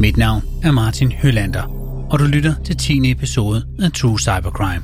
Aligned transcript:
Mit 0.00 0.16
navn 0.16 0.42
er 0.62 0.70
Martin 0.70 1.12
Hølander, 1.12 1.62
og 2.10 2.18
du 2.18 2.24
lytter 2.24 2.54
til 2.64 2.76
10. 2.76 3.10
episode 3.10 3.66
af 3.82 3.92
True 3.92 4.20
Cybercrime. 4.20 4.82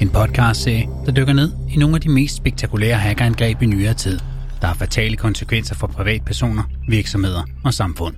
En 0.00 0.08
podcastserie, 0.08 0.88
der 1.06 1.12
dykker 1.12 1.32
ned 1.32 1.52
i 1.70 1.76
nogle 1.76 1.94
af 1.94 2.00
de 2.00 2.08
mest 2.08 2.36
spektakulære 2.36 2.96
hackerangreb 2.96 3.62
i 3.62 3.66
nyere 3.66 3.94
tid, 3.94 4.18
der 4.60 4.66
har 4.66 4.74
fatale 4.74 5.16
konsekvenser 5.16 5.74
for 5.74 5.86
privatpersoner, 5.86 6.62
virksomheder 6.88 7.42
og 7.64 7.74
samfund. 7.74 8.14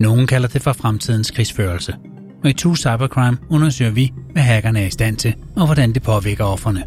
Nogle 0.00 0.26
kalder 0.26 0.48
det 0.48 0.62
for 0.62 0.72
fremtidens 0.72 1.30
krigsførelse, 1.30 1.94
og 2.44 2.50
i 2.50 2.52
True 2.52 2.76
Cybercrime 2.76 3.38
undersøger 3.50 3.90
vi, 3.90 4.12
hvad 4.32 4.42
hackerne 4.42 4.80
er 4.80 4.86
i 4.86 4.90
stand 4.90 5.16
til, 5.16 5.34
og 5.56 5.66
hvordan 5.66 5.92
det 5.92 6.02
påvirker 6.02 6.44
offerne. 6.44 6.84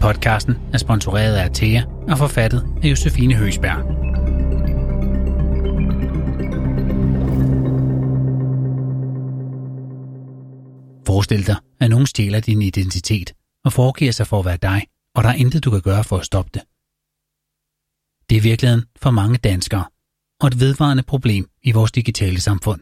Podcasten 0.00 0.54
er 0.72 0.78
sponsoreret 0.78 1.34
af 1.34 1.44
Atea 1.44 1.82
og 2.08 2.18
forfattet 2.18 2.66
af 2.82 2.88
Josefine 2.88 3.34
Høsberg. 3.34 4.01
Forestil 11.06 11.46
dig, 11.46 11.56
at 11.80 11.90
nogen 11.90 12.06
stjæler 12.06 12.40
din 12.40 12.62
identitet 12.62 13.34
og 13.64 13.72
foregiver 13.72 14.12
sig 14.12 14.26
for 14.26 14.38
at 14.38 14.44
være 14.44 14.56
dig, 14.56 14.86
og 15.14 15.22
der 15.24 15.28
er 15.30 15.34
intet, 15.34 15.64
du 15.64 15.70
kan 15.70 15.80
gøre 15.80 16.04
for 16.04 16.18
at 16.18 16.26
stoppe 16.26 16.50
det. 16.54 16.62
Det 18.30 18.36
er 18.36 18.42
virkeligheden 18.42 18.84
for 18.96 19.10
mange 19.10 19.38
danskere, 19.38 19.84
og 20.40 20.46
et 20.46 20.60
vedvarende 20.60 21.02
problem 21.02 21.50
i 21.62 21.72
vores 21.72 21.92
digitale 21.92 22.40
samfund. 22.40 22.80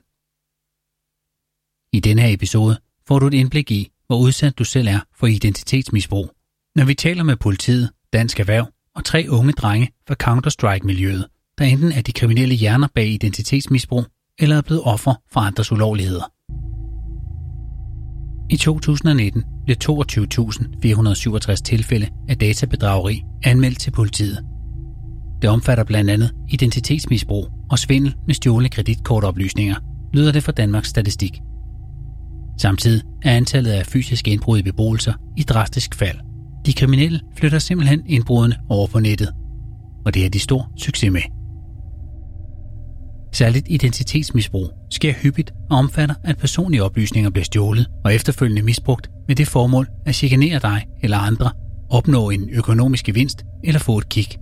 I 1.92 2.00
denne 2.00 2.22
her 2.22 2.34
episode 2.34 2.80
får 3.06 3.18
du 3.18 3.26
et 3.26 3.34
indblik 3.34 3.70
i, 3.70 3.92
hvor 4.06 4.18
udsat 4.18 4.58
du 4.58 4.64
selv 4.64 4.88
er 4.88 5.00
for 5.14 5.26
identitetsmisbrug, 5.26 6.30
når 6.74 6.84
vi 6.84 6.94
taler 6.94 7.22
med 7.22 7.36
politiet, 7.36 7.90
Dansk 8.12 8.40
Erhverv 8.40 8.72
og 8.94 9.04
tre 9.04 9.26
unge 9.28 9.52
drenge 9.52 9.92
fra 10.06 10.14
Counter-Strike-miljøet, 10.22 11.26
der 11.58 11.64
enten 11.64 11.92
er 11.92 12.02
de 12.02 12.12
kriminelle 12.12 12.54
hjerner 12.54 12.88
bag 12.94 13.08
identitetsmisbrug 13.08 14.04
eller 14.38 14.56
er 14.56 14.62
blevet 14.62 14.82
offer 14.84 15.14
for 15.32 15.40
andres 15.40 15.72
ulovligheder. 15.72 16.32
I 18.50 18.56
2019 18.56 19.44
blev 19.64 19.76
22.467 19.84 21.54
tilfælde 21.54 22.08
af 22.28 22.38
databedrageri 22.38 23.22
anmeldt 23.44 23.78
til 23.78 23.90
politiet. 23.90 24.44
Det 25.42 25.50
omfatter 25.50 25.84
blandt 25.84 26.10
andet 26.10 26.30
identitetsmisbrug 26.48 27.48
og 27.70 27.78
svindel 27.78 28.14
med 28.26 28.34
stjålne 28.34 28.68
kreditkortoplysninger, 28.68 29.76
lyder 30.12 30.32
det 30.32 30.42
fra 30.42 30.52
Danmarks 30.52 30.88
Statistik. 30.88 31.40
Samtidig 32.58 33.02
er 33.22 33.36
antallet 33.36 33.70
af 33.70 33.86
fysiske 33.86 34.30
indbrud 34.30 34.58
i 34.58 34.62
beboelser 34.62 35.12
i 35.36 35.42
drastisk 35.42 35.94
fald. 35.94 36.18
De 36.66 36.72
kriminelle 36.72 37.20
flytter 37.36 37.58
simpelthen 37.58 38.02
indbrudene 38.06 38.56
over 38.68 38.86
på 38.86 39.00
nettet, 39.00 39.32
og 40.06 40.14
det 40.14 40.26
er 40.26 40.30
de 40.30 40.38
stor 40.38 40.72
succes 40.76 41.12
med. 41.12 41.39
Særligt 43.32 43.66
identitetsmisbrug 43.68 44.70
sker 44.90 45.12
hyppigt 45.12 45.52
og 45.70 45.78
omfatter, 45.78 46.14
at 46.24 46.38
personlige 46.38 46.82
oplysninger 46.82 47.30
bliver 47.30 47.44
stjålet 47.44 47.86
og 48.04 48.14
efterfølgende 48.14 48.62
misbrugt 48.62 49.10
med 49.28 49.36
det 49.36 49.48
formål 49.48 49.86
at 50.06 50.14
chikanere 50.14 50.58
dig 50.58 50.86
eller 51.02 51.18
andre, 51.18 51.50
opnå 51.90 52.30
en 52.30 52.50
økonomisk 52.52 53.04
gevinst 53.04 53.44
eller 53.64 53.80
få 53.80 53.98
et 53.98 54.08
kick. 54.08 54.36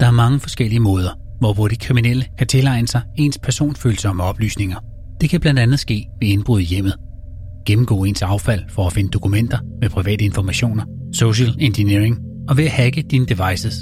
Der 0.00 0.06
er 0.06 0.10
mange 0.10 0.40
forskellige 0.40 0.80
måder, 0.80 1.10
hvorpå 1.40 1.68
de 1.68 1.76
kriminelle 1.76 2.24
kan 2.38 2.46
tilegne 2.46 2.88
sig 2.88 3.02
ens 3.16 3.38
personfølsomme 3.38 4.22
oplysninger. 4.22 4.76
Det 5.20 5.30
kan 5.30 5.40
blandt 5.40 5.60
andet 5.60 5.80
ske 5.80 6.06
ved 6.20 6.28
indbrud 6.28 6.60
i 6.60 6.64
hjemmet, 6.64 6.96
gennemgå 7.66 8.04
ens 8.04 8.22
affald 8.22 8.62
for 8.68 8.86
at 8.86 8.92
finde 8.92 9.10
dokumenter 9.10 9.58
med 9.80 9.90
private 9.90 10.24
informationer, 10.24 10.84
social 11.14 11.56
engineering 11.58 12.18
og 12.48 12.56
ved 12.56 12.64
at 12.64 12.70
hacke 12.70 13.02
dine 13.02 13.26
devices. 13.26 13.74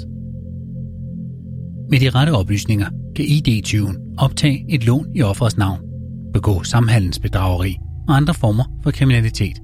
Med 1.91 1.99
de 1.99 2.09
rette 2.09 2.31
oplysninger 2.31 2.87
kan 3.15 3.25
ID-tyven 3.25 3.97
optage 4.17 4.65
et 4.69 4.85
lån 4.85 5.05
i 5.15 5.21
offerets 5.21 5.57
navn, 5.57 5.79
begå 6.33 6.63
samhandelsbedrageri 6.63 7.77
og 8.07 8.15
andre 8.15 8.33
former 8.33 8.63
for 8.83 8.91
kriminalitet. 8.91 9.61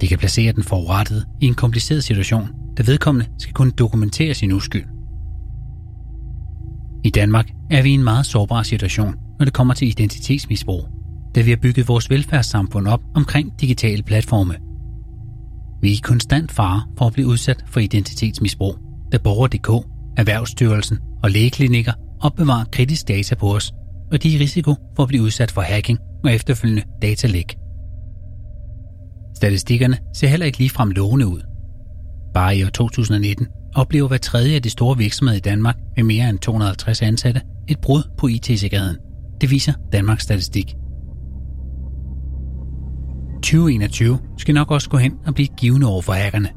Det 0.00 0.08
kan 0.08 0.18
placere 0.18 0.52
den 0.52 0.62
forurettede 0.62 1.24
i 1.40 1.46
en 1.46 1.54
kompliceret 1.54 2.04
situation, 2.04 2.48
da 2.76 2.82
vedkommende 2.86 3.30
skal 3.38 3.54
kunne 3.54 3.70
dokumentere 3.70 4.34
sin 4.34 4.52
uskyld. 4.52 4.84
I 7.04 7.10
Danmark 7.10 7.50
er 7.70 7.82
vi 7.82 7.90
i 7.90 7.94
en 7.94 8.04
meget 8.04 8.26
sårbar 8.26 8.62
situation, 8.62 9.14
når 9.38 9.44
det 9.44 9.54
kommer 9.54 9.74
til 9.74 9.88
identitetsmisbrug, 9.88 10.88
da 11.34 11.42
vi 11.42 11.50
har 11.50 11.58
bygget 11.62 11.88
vores 11.88 12.10
velfærdssamfund 12.10 12.86
op 12.86 13.00
omkring 13.14 13.60
digitale 13.60 14.02
platforme. 14.02 14.54
Vi 15.82 15.88
er 15.88 15.92
i 15.92 16.00
konstant 16.02 16.52
fare 16.52 16.82
for 16.98 17.06
at 17.06 17.12
blive 17.12 17.26
udsat 17.26 17.64
for 17.66 17.80
identitetsmisbrug, 17.80 18.78
da 19.12 19.18
Borger.dk, 19.18 19.86
Erhvervsstyrelsen 20.16 20.98
og 21.24 21.30
lægeklinikker 21.30 21.92
opbevarer 22.20 22.64
kritisk 22.72 23.08
data 23.08 23.34
på 23.34 23.54
os, 23.54 23.72
og 24.12 24.22
de 24.22 24.28
er 24.28 24.38
i 24.38 24.42
risiko 24.42 24.74
for 24.96 25.02
at 25.02 25.08
blive 25.08 25.22
udsat 25.22 25.50
for 25.50 25.60
hacking 25.60 25.98
og 26.24 26.32
efterfølgende 26.32 26.82
datalæk. 27.02 27.56
Statistikkerne 29.36 29.98
ser 30.14 30.28
heller 30.28 30.46
ikke 30.46 30.58
ligefrem 30.58 30.90
lovende 30.90 31.26
ud. 31.26 31.40
Bare 32.34 32.56
i 32.56 32.64
år 32.64 32.68
2019 32.68 33.46
oplever 33.74 34.08
hver 34.08 34.18
tredje 34.18 34.54
af 34.54 34.62
de 34.62 34.70
store 34.70 34.98
virksomheder 34.98 35.36
i 35.36 35.40
Danmark 35.40 35.76
med 35.96 36.04
mere 36.04 36.28
end 36.30 36.38
250 36.38 37.02
ansatte 37.02 37.40
et 37.68 37.78
brud 37.78 38.02
på 38.18 38.26
IT-sikkerheden. 38.26 38.96
Det 39.40 39.50
viser 39.50 39.72
Danmarks 39.92 40.22
Statistik. 40.22 40.74
2021 43.34 44.18
skal 44.38 44.54
nok 44.54 44.70
også 44.70 44.90
gå 44.90 44.96
hen 44.96 45.14
og 45.26 45.34
blive 45.34 45.48
givende 45.56 45.86
over 45.86 46.02
for 46.02 46.12
hackerne. 46.12 46.48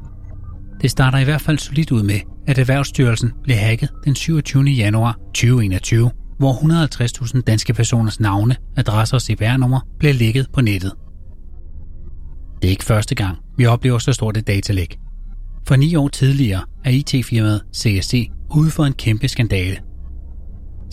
Det 0.80 0.90
starter 0.90 1.18
i 1.18 1.24
hvert 1.24 1.40
fald 1.40 1.58
solidt 1.58 1.92
ud 1.92 2.02
med, 2.02 2.20
at 2.48 2.58
Erhvervsstyrelsen 2.58 3.32
blev 3.42 3.56
hacket 3.56 3.90
den 4.04 4.14
27. 4.14 4.64
januar 4.64 5.18
2021, 5.26 6.10
hvor 6.38 6.52
150.000 6.52 7.40
danske 7.40 7.72
personers 7.72 8.20
navne, 8.20 8.56
adresser 8.76 9.16
og 9.16 9.22
CPR-numre 9.22 9.80
blev 9.98 10.14
lækket 10.14 10.46
på 10.52 10.60
nettet. 10.60 10.92
Det 12.62 12.68
er 12.68 12.70
ikke 12.70 12.84
første 12.84 13.14
gang, 13.14 13.38
vi 13.56 13.66
oplever 13.66 13.98
så 13.98 14.12
stort 14.12 14.36
et 14.36 14.46
datalæk. 14.46 14.98
For 15.66 15.76
ni 15.76 15.94
år 15.94 16.08
tidligere 16.08 16.64
er 16.84 16.90
IT-firmaet 16.90 17.62
CSC 17.76 18.28
ude 18.56 18.70
for 18.70 18.84
en 18.84 18.92
kæmpe 18.92 19.28
skandale. 19.28 19.78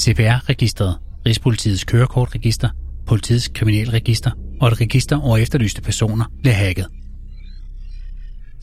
CPR-registret, 0.01 0.97
Rigspolitiets 1.25 1.83
kørekortregister, 1.83 2.69
politiets 3.07 3.47
kriminalregister 3.47 4.31
og 4.61 4.67
et 4.67 4.81
register 4.81 5.21
over 5.21 5.37
efterlyste 5.37 5.81
personer 5.81 6.25
blev 6.41 6.53
hacket. 6.53 6.87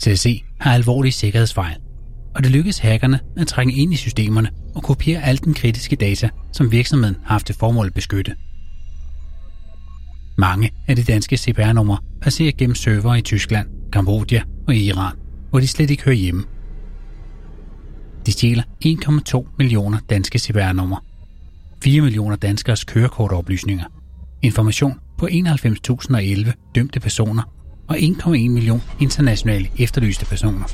CSC 0.03 0.43
har 0.61 0.75
alvorlige 0.75 1.13
sikkerhedsfejl, 1.13 1.77
og 2.34 2.43
det 2.43 2.50
lykkedes 2.50 2.78
hackerne 2.78 3.20
at 3.37 3.47
trænge 3.47 3.75
ind 3.75 3.93
i 3.93 3.97
systemerne 3.97 4.50
og 4.75 4.82
kopiere 4.82 5.22
alt 5.22 5.44
den 5.44 5.54
kritiske 5.54 5.97
data, 5.97 6.28
som 6.53 6.72
virksomheden 6.72 7.16
har 7.25 7.34
haft 7.34 7.47
til 7.47 7.54
formål 7.54 7.87
at 7.87 7.94
beskytte. 7.94 8.34
Mange 10.38 10.70
af 10.88 10.97
de 10.97 11.03
danske 11.03 11.37
CPR-numre 11.37 11.98
passerer 12.22 12.53
gennem 12.59 12.75
servere 12.75 13.19
i 13.19 13.22
Tyskland, 13.22 13.69
Kambodja 13.93 14.43
og 14.69 14.75
Iran, 14.75 15.16
hvor 15.50 15.60
de 15.60 15.69
slet 15.69 15.91
ikke 15.91 16.04
hører 16.04 16.16
hjemme. 16.16 16.44
De 18.26 18.32
stjæler 18.32 18.62
1,2 18.84 19.54
millioner 19.59 19.99
danske 20.10 20.38
CPR-numre, 20.38 21.00
4 21.84 22.00
millioner 22.00 22.37
danskers 22.37 22.84
kørekortoplysninger, 22.84 23.84
information 24.43 25.00
på 25.19 25.26
91.011 25.26 26.53
dømte 26.75 27.00
personer 27.00 27.43
og 27.88 27.97
1,1 27.97 28.28
million 28.28 28.82
internationale 29.00 29.69
efterlyste 29.78 30.26
personer. 30.26 30.64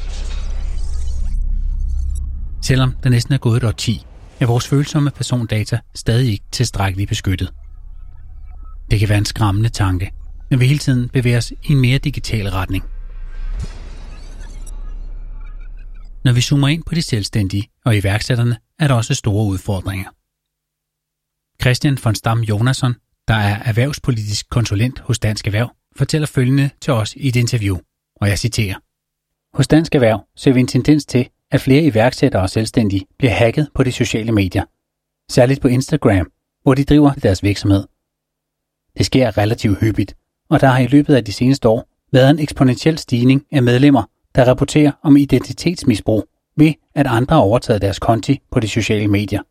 Selvom 2.62 2.94
der 3.02 3.10
næsten 3.10 3.34
er 3.34 3.38
gået 3.38 3.56
et 3.56 3.64
årti, 3.64 4.06
er 4.41 4.46
vores 4.46 4.69
følsomme 4.69 5.10
persondata 5.10 5.78
stadig 5.94 6.32
ikke 6.32 6.44
tilstrækkeligt 6.52 7.08
beskyttet. 7.08 7.52
Det 8.91 9.00
kan 9.00 9.08
være 9.08 9.19
en 9.19 9.24
skræmmende 9.24 9.69
tanke, 9.69 10.12
men 10.50 10.60
vi 10.60 10.66
hele 10.66 10.78
tiden 10.78 11.08
bevæger 11.08 11.36
os 11.38 11.50
i 11.50 11.72
en 11.72 11.80
mere 11.80 11.98
digital 11.98 12.48
retning. 12.48 12.84
Når 16.24 16.32
vi 16.32 16.41
zoomer 16.41 16.69
ind 16.69 16.82
på 16.84 16.94
de 16.94 17.02
selvstændige 17.02 17.69
og 17.84 17.96
iværksætterne, 17.96 18.56
er 18.78 18.88
der 18.88 18.94
også 18.94 19.14
store 19.14 19.46
udfordringer. 19.46 20.11
Christian 21.62 21.99
von 22.04 22.14
Stam 22.14 22.40
Jonasson, 22.40 22.94
der 23.28 23.34
er 23.34 23.62
erhvervspolitisk 23.62 24.50
konsulent 24.50 24.99
hos 24.99 25.19
Dansk 25.19 25.46
Erhverv, 25.46 25.70
fortæller 25.96 26.26
følgende 26.26 26.70
til 26.81 26.93
os 26.93 27.14
i 27.14 27.28
et 27.28 27.37
interview, 27.37 27.78
og 28.20 28.28
jeg 28.28 28.38
citerer. 28.38 28.75
Hos 29.56 29.69
Dansk 29.69 29.94
Erhverv 29.94 30.26
ser 30.37 30.52
vi 30.52 30.61
en 30.61 30.66
tendens 30.66 31.06
til, 31.06 31.28
at 31.50 31.61
flere 31.61 31.83
iværksættere 31.83 32.43
og 32.43 32.50
selvstændige 32.50 33.06
bliver 33.19 33.33
hacket 33.33 33.69
på 33.75 33.83
de 33.83 33.93
sociale 33.93 34.33
medier. 34.33 34.65
Særligt 35.31 35.61
på 35.61 35.69
Instagram, 35.69 36.31
hvor 36.62 36.75
de 36.75 36.85
driver 36.85 37.12
deres 37.12 37.43
virksomhed. 37.43 37.85
Det 38.99 39.06
sker 39.06 39.39
relativt 39.39 39.81
hyppigt, 39.81 40.17
og 40.50 40.61
der 40.61 40.67
har 40.67 40.79
i 40.79 40.87
løbet 40.87 41.15
af 41.15 41.25
de 41.25 41.33
seneste 41.33 41.69
år 41.69 41.89
været 42.12 42.31
en 42.31 42.39
eksponentiel 42.39 42.99
stigning 42.99 43.47
af 43.53 43.62
medlemmer, 43.62 44.03
der 44.35 44.45
rapporterer 44.45 44.93
om 45.03 45.17
identitetsmisbrug 45.17 46.25
ved, 46.56 46.73
at 46.95 47.06
andre 47.06 47.35
har 47.35 47.43
overtaget 47.43 47.83
deres 47.83 47.99
konti 47.99 48.41
på 48.50 48.61
de 48.61 48.69
sociale 48.69 49.09
medier. 49.09 49.43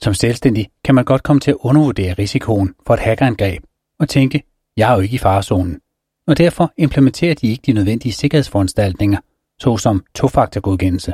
Som 0.00 0.14
selvstændig 0.14 0.68
kan 0.84 0.94
man 0.94 1.04
godt 1.04 1.22
komme 1.22 1.40
til 1.40 1.50
at 1.50 1.56
undervurdere 1.60 2.12
risikoen 2.12 2.74
for 2.86 2.94
et 2.94 3.00
hackerangreb 3.00 3.62
og 4.00 4.08
tænke, 4.08 4.42
jeg 4.76 4.90
er 4.90 4.94
jo 4.94 5.00
ikke 5.00 5.14
i 5.14 5.18
farezonen. 5.18 5.80
Og 6.26 6.38
derfor 6.38 6.72
implementerer 6.76 7.34
de 7.34 7.48
ikke 7.48 7.62
de 7.66 7.72
nødvendige 7.72 8.12
sikkerhedsforanstaltninger, 8.12 9.18
såsom 9.60 10.04
tofaktorgodkendelse. 10.14 11.12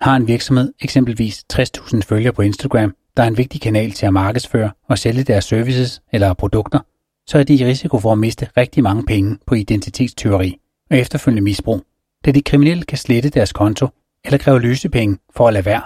Har 0.00 0.16
en 0.16 0.28
virksomhed 0.28 0.72
eksempelvis 0.80 1.44
60.000 1.52 2.00
følgere 2.00 2.32
på 2.32 2.42
Instagram, 2.42 2.94
der 3.16 3.22
er 3.22 3.26
en 3.26 3.38
vigtig 3.38 3.60
kanal 3.60 3.90
til 3.92 4.06
at 4.06 4.12
markedsføre 4.12 4.70
og 4.88 4.98
sælge 4.98 5.22
deres 5.22 5.44
services 5.44 6.02
eller 6.12 6.34
produkter, 6.34 6.80
så 7.26 7.38
er 7.38 7.44
de 7.44 7.54
i 7.54 7.64
risiko 7.64 7.98
for 7.98 8.12
at 8.12 8.18
miste 8.18 8.48
rigtig 8.56 8.82
mange 8.82 9.04
penge 9.04 9.38
på 9.46 9.54
identitetstyveri 9.54 10.60
og 10.90 10.96
efterfølgende 10.96 11.42
misbrug, 11.42 11.82
da 12.24 12.30
de 12.30 12.42
kriminelle 12.42 12.84
kan 12.84 12.98
slette 12.98 13.28
deres 13.28 13.52
konto 13.52 13.88
eller 14.24 14.38
kræve 14.38 14.60
løsepenge 14.60 15.18
for 15.36 15.48
at 15.48 15.54
lade 15.54 15.64
være. 15.64 15.82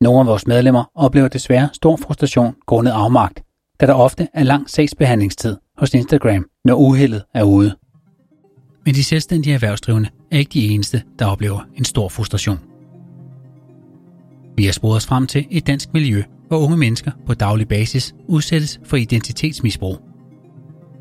Nogle 0.00 0.20
af 0.20 0.26
vores 0.26 0.46
medlemmer 0.46 0.84
oplever 0.94 1.28
desværre 1.28 1.68
stor 1.72 1.96
frustration 1.96 2.56
grundet 2.66 2.92
afmagt, 2.92 3.42
da 3.80 3.86
der 3.86 3.94
ofte 3.94 4.28
er 4.34 4.42
lang 4.42 4.70
sagsbehandlingstid 4.70 5.56
hos 5.76 5.94
Instagram, 5.94 6.50
når 6.64 6.74
uheldet 6.74 7.24
er 7.34 7.42
ude. 7.42 7.76
Men 8.90 8.94
de 8.94 9.04
selvstændige 9.04 9.54
erhvervsdrivende 9.54 10.08
er 10.30 10.38
ikke 10.38 10.50
de 10.52 10.68
eneste, 10.68 11.02
der 11.18 11.26
oplever 11.26 11.60
en 11.74 11.84
stor 11.84 12.08
frustration. 12.08 12.58
Vi 14.56 14.64
har 14.64 14.72
sporet 14.72 14.96
os 14.96 15.06
frem 15.06 15.26
til 15.26 15.46
et 15.50 15.66
dansk 15.66 15.88
miljø, 15.92 16.22
hvor 16.48 16.58
unge 16.58 16.76
mennesker 16.76 17.10
på 17.26 17.34
daglig 17.34 17.68
basis 17.68 18.14
udsættes 18.28 18.80
for 18.84 18.96
identitetsmisbrug. 18.96 19.98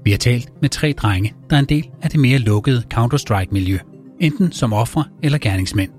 Vi 0.04 0.12
har 0.12 0.18
talt 0.18 0.50
med 0.62 0.70
tre 0.70 0.94
drenge, 0.98 1.34
der 1.50 1.56
er 1.56 1.60
en 1.60 1.66
del 1.66 1.90
af 2.02 2.10
det 2.10 2.20
mere 2.20 2.38
lukkede 2.40 2.84
Counter-Strike-miljø, 2.94 3.78
enten 4.20 4.52
som 4.52 4.74
ofre 4.74 5.04
eller 5.24 5.38
gerningsmænd. 5.38 5.92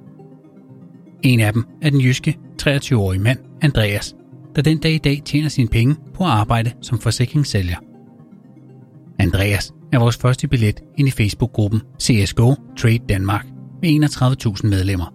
En 1.22 1.40
af 1.40 1.52
dem 1.52 1.64
er 1.82 1.90
den 1.90 2.00
jyske 2.00 2.38
23-årige 2.62 3.20
mand, 3.20 3.38
Andreas, 3.62 4.14
der 4.56 4.62
den 4.62 4.78
dag 4.78 4.92
i 4.92 4.98
dag 4.98 5.22
tjener 5.24 5.48
sine 5.48 5.68
penge 5.68 5.96
på 6.14 6.24
at 6.24 6.30
arbejde 6.30 6.72
som 6.80 6.98
forsikringssælger. 6.98 7.76
Andreas 9.18 9.72
er 9.92 9.98
vores 9.98 10.16
første 10.16 10.48
billet 10.48 10.80
ind 10.98 11.08
i 11.08 11.10
Facebook-gruppen 11.10 11.82
CSGO 12.02 12.54
Trade 12.78 12.98
Danmark 13.08 13.46
med 13.82 14.04
31.000 14.04 14.66
medlemmer. 14.66 15.14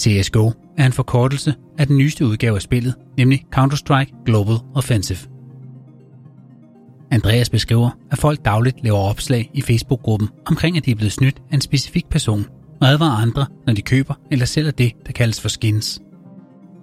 CSGO 0.00 0.50
er 0.78 0.86
en 0.86 0.92
forkortelse 0.92 1.54
af 1.78 1.86
den 1.86 1.96
nyeste 1.96 2.26
udgave 2.26 2.56
af 2.56 2.62
spillet, 2.62 2.94
nemlig 3.16 3.44
Counter-Strike 3.56 4.24
Global 4.24 4.56
Offensive. 4.74 5.18
Andreas 7.10 7.50
beskriver, 7.50 7.90
at 8.10 8.18
folk 8.18 8.44
dagligt 8.44 8.84
laver 8.84 8.98
opslag 8.98 9.50
i 9.54 9.60
Facebook-gruppen 9.60 10.28
omkring, 10.46 10.76
at 10.76 10.84
de 10.84 10.90
er 10.90 10.94
blevet 10.94 11.12
snydt 11.12 11.42
af 11.50 11.54
en 11.54 11.60
specifik 11.60 12.06
person, 12.10 12.46
og 12.80 12.88
advarer 12.88 13.22
andre, 13.22 13.46
når 13.66 13.74
de 13.74 13.82
køber 13.82 14.14
eller 14.30 14.46
sælger 14.46 14.70
det, 14.70 14.92
der 15.06 15.12
kaldes 15.12 15.40
for 15.40 15.48
skins. 15.48 16.00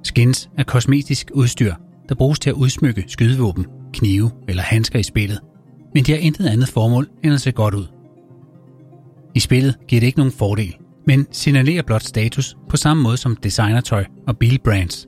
Skins 0.04 0.50
er 0.58 0.64
kosmetisk 0.64 1.32
udstyr, 1.34 1.74
der 2.10 2.16
bruges 2.16 2.40
til 2.40 2.50
at 2.50 2.54
udsmykke 2.54 3.04
skydevåben, 3.08 3.66
knive 3.94 4.32
eller 4.48 4.64
handsker 4.64 5.00
i 5.00 5.04
spillet, 5.04 5.40
men 5.94 6.04
de 6.04 6.12
har 6.12 6.20
intet 6.20 6.46
andet 6.46 6.68
formål 6.68 7.08
end 7.24 7.34
at 7.34 7.42
se 7.42 7.52
godt 7.52 7.74
ud. 7.74 7.86
I 9.36 9.40
spillet 9.40 9.76
giver 9.88 10.00
det 10.00 10.08
ikke 10.08 10.20
nogen 10.20 10.34
fordel, 10.34 10.76
men 11.08 11.28
signalerer 11.32 11.82
blot 11.82 12.04
status 12.04 12.56
på 12.70 12.78
samme 12.78 13.04
måde 13.04 13.18
som 13.18 13.36
designertøj 13.36 14.06
og 14.28 14.38
bilbrands. 14.38 15.08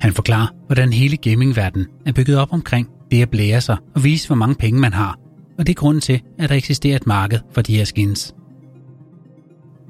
Han 0.00 0.12
forklarer, 0.12 0.46
hvordan 0.66 0.92
hele 0.92 1.16
gamingverdenen 1.16 1.86
er 2.06 2.12
bygget 2.12 2.38
op 2.38 2.52
omkring 2.52 2.88
det 3.10 3.22
at 3.22 3.30
blære 3.30 3.60
sig 3.60 3.76
og 3.94 4.04
vise, 4.04 4.26
hvor 4.26 4.36
mange 4.36 4.54
penge 4.54 4.80
man 4.80 4.92
har, 4.92 5.18
og 5.58 5.66
det 5.66 5.72
er 5.72 5.74
grunden 5.74 6.00
til, 6.00 6.20
at 6.38 6.48
der 6.48 6.54
eksisterer 6.54 6.96
et 6.96 7.06
marked 7.06 7.40
for 7.52 7.62
de 7.62 7.76
her 7.76 7.84
skins. 7.84 8.34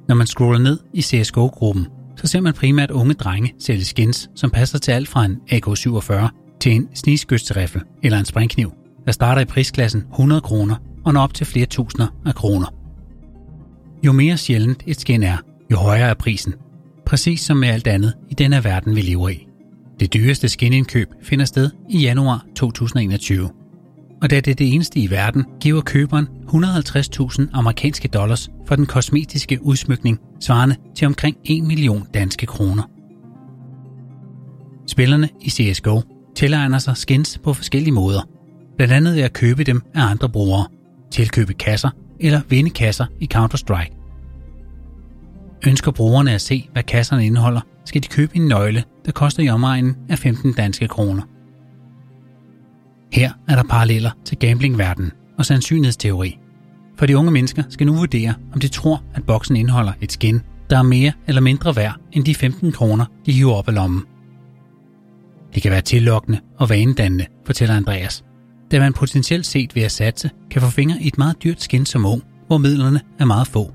Når 0.08 0.14
man 0.14 0.26
scroller 0.26 0.58
ned 0.58 0.78
i 0.94 1.02
CSGO-gruppen, 1.02 1.86
så 2.16 2.26
ser 2.26 2.40
man 2.40 2.54
primært 2.54 2.90
unge 2.90 3.14
drenge 3.14 3.54
sælge 3.58 3.84
skins, 3.84 4.30
som 4.34 4.50
passer 4.50 4.78
til 4.78 4.92
alt 4.92 5.08
fra 5.08 5.24
en 5.24 5.36
AK-47 5.52 6.28
til 6.60 6.72
en 6.72 6.88
snigskytsrifle 6.94 7.80
eller 8.02 8.18
en 8.18 8.24
springkniv, 8.24 8.72
der 9.06 9.12
starter 9.12 9.42
i 9.42 9.44
prisklassen 9.44 10.04
100 10.12 10.40
kroner 10.40 10.76
og 11.04 11.12
når 11.12 11.20
op 11.20 11.34
til 11.34 11.46
flere 11.46 11.66
tusinder 11.66 12.06
af 12.26 12.34
kroner. 12.34 12.66
Jo 14.06 14.12
mere 14.12 14.36
sjældent 14.36 14.82
et 14.86 15.00
skin 15.00 15.22
er, 15.22 15.36
jo 15.70 15.76
højere 15.76 16.10
er 16.10 16.14
prisen. 16.14 16.54
Præcis 17.06 17.40
som 17.40 17.56
med 17.56 17.68
alt 17.68 17.86
andet 17.86 18.14
i 18.30 18.34
denne 18.34 18.64
verden, 18.64 18.96
vi 18.96 19.00
lever 19.00 19.28
i. 19.28 19.46
Det 20.00 20.14
dyreste 20.14 20.48
skinindkøb 20.48 21.08
finder 21.22 21.44
sted 21.44 21.70
i 21.90 21.98
januar 21.98 22.44
2021. 22.56 23.50
Og 24.22 24.30
da 24.30 24.40
det 24.40 24.50
er 24.50 24.54
det 24.54 24.74
eneste 24.74 25.00
i 25.00 25.10
verden, 25.10 25.44
giver 25.60 25.80
køberen 25.80 26.28
150.000 26.48 27.42
amerikanske 27.52 28.08
dollars 28.08 28.50
for 28.66 28.76
den 28.76 28.86
kosmetiske 28.86 29.58
udsmykning, 29.62 30.18
svarende 30.40 30.76
til 30.94 31.06
omkring 31.06 31.36
1 31.44 31.64
million 31.64 32.06
danske 32.14 32.46
kroner. 32.46 32.82
Spillerne 34.86 35.28
i 35.40 35.50
CSGO 35.50 36.00
tilegner 36.36 36.78
sig 36.78 36.96
skins 36.96 37.38
på 37.44 37.52
forskellige 37.52 37.92
måder, 37.94 38.35
blandt 38.76 38.94
andet 38.94 39.14
ved 39.14 39.22
at 39.22 39.32
købe 39.32 39.64
dem 39.64 39.82
af 39.94 40.02
andre 40.02 40.28
brugere, 40.28 40.66
tilkøbe 41.10 41.52
kasser 41.52 41.90
eller 42.20 42.40
vinde 42.48 42.70
kasser 42.70 43.06
i 43.20 43.28
Counter-Strike. 43.34 43.96
Ønsker 45.68 45.90
brugerne 45.90 46.34
at 46.34 46.40
se, 46.40 46.68
hvad 46.72 46.82
kasserne 46.82 47.26
indeholder, 47.26 47.60
skal 47.84 48.02
de 48.02 48.08
købe 48.08 48.36
en 48.36 48.48
nøgle, 48.48 48.84
der 49.06 49.12
koster 49.12 49.42
i 49.42 49.48
omegnen 49.48 49.96
af 50.08 50.18
15 50.18 50.52
danske 50.52 50.88
kroner. 50.88 51.22
Her 53.12 53.30
er 53.48 53.56
der 53.56 53.62
paralleller 53.62 54.10
til 54.24 54.38
gamblingverdenen 54.38 55.12
og 55.38 55.46
sandsynlighedsteori. 55.46 56.38
For 56.98 57.06
de 57.06 57.18
unge 57.18 57.30
mennesker 57.30 57.62
skal 57.68 57.86
nu 57.86 57.94
vurdere, 57.94 58.34
om 58.52 58.60
de 58.60 58.68
tror, 58.68 59.02
at 59.14 59.24
boksen 59.26 59.56
indeholder 59.56 59.92
et 60.00 60.12
skin, 60.12 60.40
der 60.70 60.78
er 60.78 60.82
mere 60.82 61.12
eller 61.26 61.40
mindre 61.40 61.76
værd 61.76 61.94
end 62.12 62.24
de 62.24 62.34
15 62.34 62.72
kroner, 62.72 63.04
de 63.26 63.32
hiver 63.32 63.54
op 63.54 63.68
af 63.68 63.74
lommen. 63.74 64.02
Det 65.54 65.62
kan 65.62 65.70
være 65.70 65.80
tillokkende 65.80 66.40
og 66.58 66.68
vanedannende, 66.68 67.26
fortæller 67.46 67.76
Andreas, 67.76 68.24
da 68.70 68.80
man 68.80 68.92
potentielt 68.92 69.46
set 69.46 69.76
ved 69.76 69.82
at 69.82 69.92
satse 69.92 70.30
kan 70.50 70.62
få 70.62 70.70
fingre 70.70 70.96
i 71.00 71.06
et 71.06 71.18
meget 71.18 71.42
dyrt 71.44 71.62
skin 71.62 71.86
som 71.86 72.06
ung, 72.06 72.22
hvor 72.46 72.58
midlerne 72.58 73.00
er 73.18 73.24
meget 73.24 73.46
få. 73.46 73.72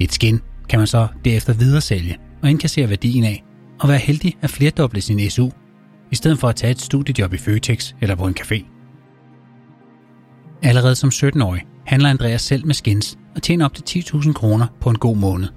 Et 0.00 0.12
skin 0.12 0.40
kan 0.68 0.78
man 0.78 0.86
så 0.86 1.06
derefter 1.24 1.52
videre 1.52 1.80
sælge 1.80 2.18
og 2.42 2.50
indkassere 2.50 2.88
værdien 2.88 3.24
af, 3.24 3.44
og 3.80 3.88
være 3.88 3.98
heldig 3.98 4.36
at 4.40 4.50
flerdoble 4.50 5.00
sin 5.00 5.30
SU, 5.30 5.50
i 6.10 6.14
stedet 6.14 6.38
for 6.38 6.48
at 6.48 6.56
tage 6.56 6.70
et 6.70 6.80
studiejob 6.80 7.32
i 7.32 7.38
Føtex 7.38 7.94
eller 8.00 8.14
på 8.14 8.26
en 8.26 8.36
café. 8.40 8.64
Allerede 10.62 10.94
som 10.94 11.08
17-årig 11.08 11.62
handler 11.86 12.10
Andreas 12.10 12.42
selv 12.42 12.66
med 12.66 12.74
skins 12.74 13.18
og 13.34 13.42
tjener 13.42 13.64
op 13.64 13.74
til 13.74 14.00
10.000 14.00 14.32
kroner 14.32 14.66
på 14.80 14.90
en 14.90 14.98
god 14.98 15.16
måned. 15.16 15.48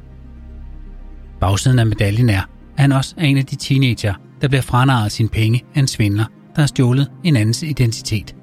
Bagsiden 1.40 1.80
af 1.80 1.86
medaljen 1.86 2.30
er, 2.30 2.42
at 2.42 2.80
han 2.80 2.92
også 2.92 3.16
er 3.18 3.26
en 3.26 3.38
af 3.38 3.46
de 3.46 3.56
teenager, 3.56 4.14
der 4.42 4.48
bliver 4.48 4.62
franarret 4.62 5.12
sine 5.12 5.30
penge 5.30 5.64
af 5.76 5.80
en 5.80 5.88
svindler, 5.88 6.26
der 6.56 6.62
har 6.62 6.68
stjålet 6.68 7.12
en 7.24 7.36
andens 7.36 7.64
identitet. 7.64 8.36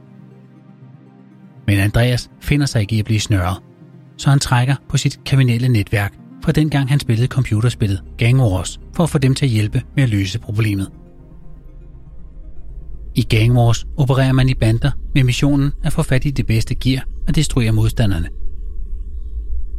Men 1.67 1.79
Andreas 1.79 2.31
finder 2.41 2.67
sig 2.67 2.81
ikke 2.81 2.97
i 2.97 2.99
at 2.99 3.05
blive 3.05 3.20
snørret, 3.20 3.59
så 4.17 4.31
han 4.31 4.38
trækker 4.38 4.75
på 4.88 4.97
sit 4.97 5.20
kriminelle 5.25 5.69
netværk 5.69 6.14
fra 6.44 6.53
dengang 6.53 6.88
han 6.88 7.00
spillede 7.00 7.26
computerspillet 7.26 8.03
Gang 8.19 8.43
Wars 8.43 8.81
for 8.94 9.05
at 9.05 9.10
få 9.10 9.19
dem 9.19 9.34
til 9.34 9.46
at 9.46 9.53
hjælpe 9.53 9.82
med 9.96 10.03
at 10.03 10.10
løse 10.10 10.39
problemet. 10.39 10.91
I 13.15 13.22
Gang 13.22 13.58
Wars 13.58 13.87
opererer 13.96 14.32
man 14.32 14.48
i 14.48 14.55
bander 14.55 14.91
med 15.15 15.25
missionen 15.25 15.72
at 15.82 15.93
få 15.93 16.03
fat 16.03 16.25
i 16.25 16.31
det 16.31 16.46
bedste 16.46 16.75
gear 16.75 17.05
og 17.29 17.34
destruere 17.34 17.72
modstanderne. 17.72 18.29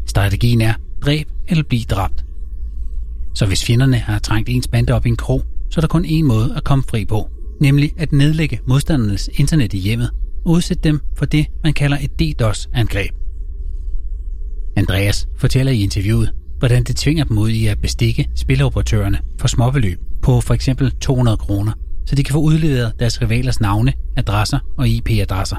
Strategien 0.05 0.62
er 0.62 0.74
dræb 1.01 1.27
eller 1.48 1.63
blive 1.63 1.84
dræbt. 1.84 2.25
Så 3.34 3.46
hvis 3.46 3.65
fjenderne 3.65 3.98
har 3.98 4.19
trængt 4.19 4.50
ens 4.50 4.67
bande 4.67 4.93
op 4.93 5.05
i 5.05 5.10
en 5.10 5.15
krog, 5.15 5.43
så 5.69 5.79
er 5.79 5.81
der 5.81 5.88
kun 5.88 6.05
én 6.05 6.24
måde 6.24 6.53
at 6.55 6.63
komme 6.63 6.84
fri 6.89 7.05
på, 7.05 7.29
nemlig 7.63 7.91
at 7.98 8.12
nedlægge 8.12 8.60
modstandernes 8.67 9.29
internet 9.34 9.74
i 9.74 9.77
hjemmet 9.77 10.10
og 10.46 10.51
udsætte 10.51 10.84
dem 10.84 11.00
for 11.17 11.25
det, 11.25 11.48
man 11.63 11.74
kalder 11.74 11.98
et 12.01 12.20
DDoS-angreb. 12.20 13.12
Andreas 14.75 15.27
fortæller 15.38 15.72
i 15.72 15.82
interviewet, 15.82 16.32
hvordan 16.60 16.84
det 16.84 16.96
tvinger 16.96 17.24
dem 17.24 17.38
ud 17.38 17.50
i 17.50 17.67
at 17.67 17.82
bestikke 17.82 18.27
spiloperatørerne 18.36 19.20
for 19.39 19.48
småbeløb 19.48 20.00
på 20.22 20.41
for 20.41 20.53
eksempel 20.53 20.91
200 20.91 21.38
kroner, 21.38 21.74
så 22.05 22.15
de 22.15 22.24
kan 22.24 22.34
få 22.34 22.39
udleveret 22.39 22.93
deres 23.00 23.22
rivalers 23.22 23.62
navne, 23.62 23.93
adresser 24.17 24.60
og 24.77 24.88
IP-adresser. 24.88 25.58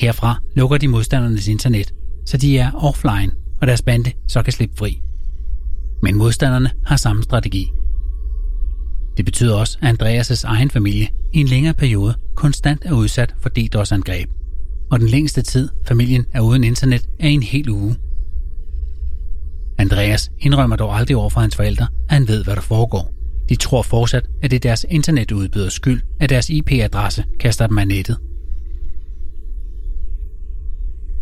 Herfra 0.00 0.40
lukker 0.54 0.78
de 0.78 0.88
modstandernes 0.88 1.48
internet, 1.48 1.94
så 2.26 2.36
de 2.36 2.58
er 2.58 2.70
offline, 2.72 3.32
og 3.60 3.66
deres 3.66 3.82
bande 3.82 4.12
så 4.28 4.42
kan 4.42 4.52
slippe 4.52 4.76
fri. 4.76 5.00
Men 6.02 6.16
modstanderne 6.16 6.70
har 6.86 6.96
samme 6.96 7.22
strategi. 7.22 7.72
Det 9.16 9.24
betyder 9.24 9.54
også, 9.54 9.78
at 9.82 10.02
Andreas' 10.02 10.44
egen 10.46 10.70
familie 10.70 11.08
i 11.32 11.40
en 11.40 11.46
længere 11.46 11.74
periode 11.74 12.14
konstant 12.34 12.82
er 12.84 12.92
udsat 12.92 13.34
for 13.40 13.48
DDoS-angreb, 13.48 14.28
og 14.90 15.00
den 15.00 15.08
længste 15.08 15.42
tid 15.42 15.68
familien 15.86 16.26
er 16.32 16.40
uden 16.40 16.64
internet 16.64 17.08
er 17.20 17.28
en 17.28 17.42
hel 17.42 17.70
uge. 17.70 17.96
Andreas 19.78 20.30
indrømmer 20.40 20.76
dog 20.76 20.96
aldrig 20.96 21.16
over 21.16 21.30
for 21.30 21.40
hans 21.40 21.56
forældre, 21.56 21.86
at 22.08 22.14
han 22.14 22.28
ved, 22.28 22.44
hvad 22.44 22.56
der 22.56 22.62
foregår. 22.62 23.10
De 23.48 23.56
tror 23.56 23.82
fortsat, 23.82 24.26
at 24.42 24.50
det 24.50 24.56
er 24.56 24.60
deres 24.60 24.86
internetudbyders 24.88 25.72
skyld, 25.72 26.02
at 26.20 26.30
deres 26.30 26.50
IP-adresse 26.50 27.24
kaster 27.40 27.66
dem 27.66 27.78
af 27.78 27.88
nettet. 27.88 28.16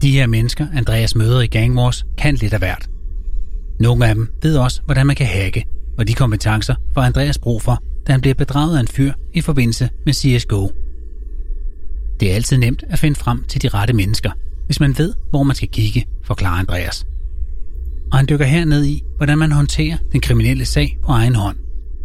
De 0.02 0.10
her 0.10 0.26
mennesker, 0.26 0.66
Andreas 0.74 1.14
møder 1.14 1.40
i 1.40 1.46
Gang 1.46 1.78
Wars, 1.78 2.04
kan 2.18 2.34
lidt 2.34 2.52
af 2.52 2.58
hvert. 2.58 2.88
Nogle 3.80 4.06
af 4.06 4.14
dem 4.14 4.32
ved 4.42 4.56
også, 4.56 4.82
hvordan 4.84 5.06
man 5.06 5.16
kan 5.16 5.26
hacke, 5.26 5.64
og 6.02 6.08
de 6.08 6.14
kompetencer 6.14 6.74
får 6.94 7.00
Andreas 7.00 7.38
brug 7.38 7.62
for, 7.62 7.76
da 8.06 8.12
han 8.12 8.20
bliver 8.20 8.34
bedraget 8.34 8.76
af 8.76 8.80
en 8.80 8.88
fyr 8.88 9.12
i 9.34 9.40
forbindelse 9.40 9.90
med 10.06 10.12
CSGO. 10.12 10.62
Det 12.20 12.30
er 12.30 12.34
altid 12.34 12.58
nemt 12.58 12.84
at 12.92 12.98
finde 12.98 13.18
frem 13.24 13.44
til 13.50 13.62
de 13.62 13.68
rette 13.68 13.94
mennesker, 13.94 14.30
hvis 14.66 14.80
man 14.80 14.94
ved, 14.98 15.14
hvor 15.30 15.42
man 15.42 15.56
skal 15.56 15.68
kigge, 15.68 16.06
forklarer 16.24 16.58
Andreas. 16.58 17.06
og 18.12 18.18
han 18.18 18.26
dykker 18.30 18.46
her 18.46 18.64
ned 18.64 18.84
i, 18.84 19.02
hvordan 19.16 19.38
man 19.38 19.52
håndterer 19.52 19.96
den 20.12 20.20
kriminelle 20.20 20.64
sag 20.64 20.98
på 21.04 21.12
egen 21.12 21.34
hånd. 21.34 21.56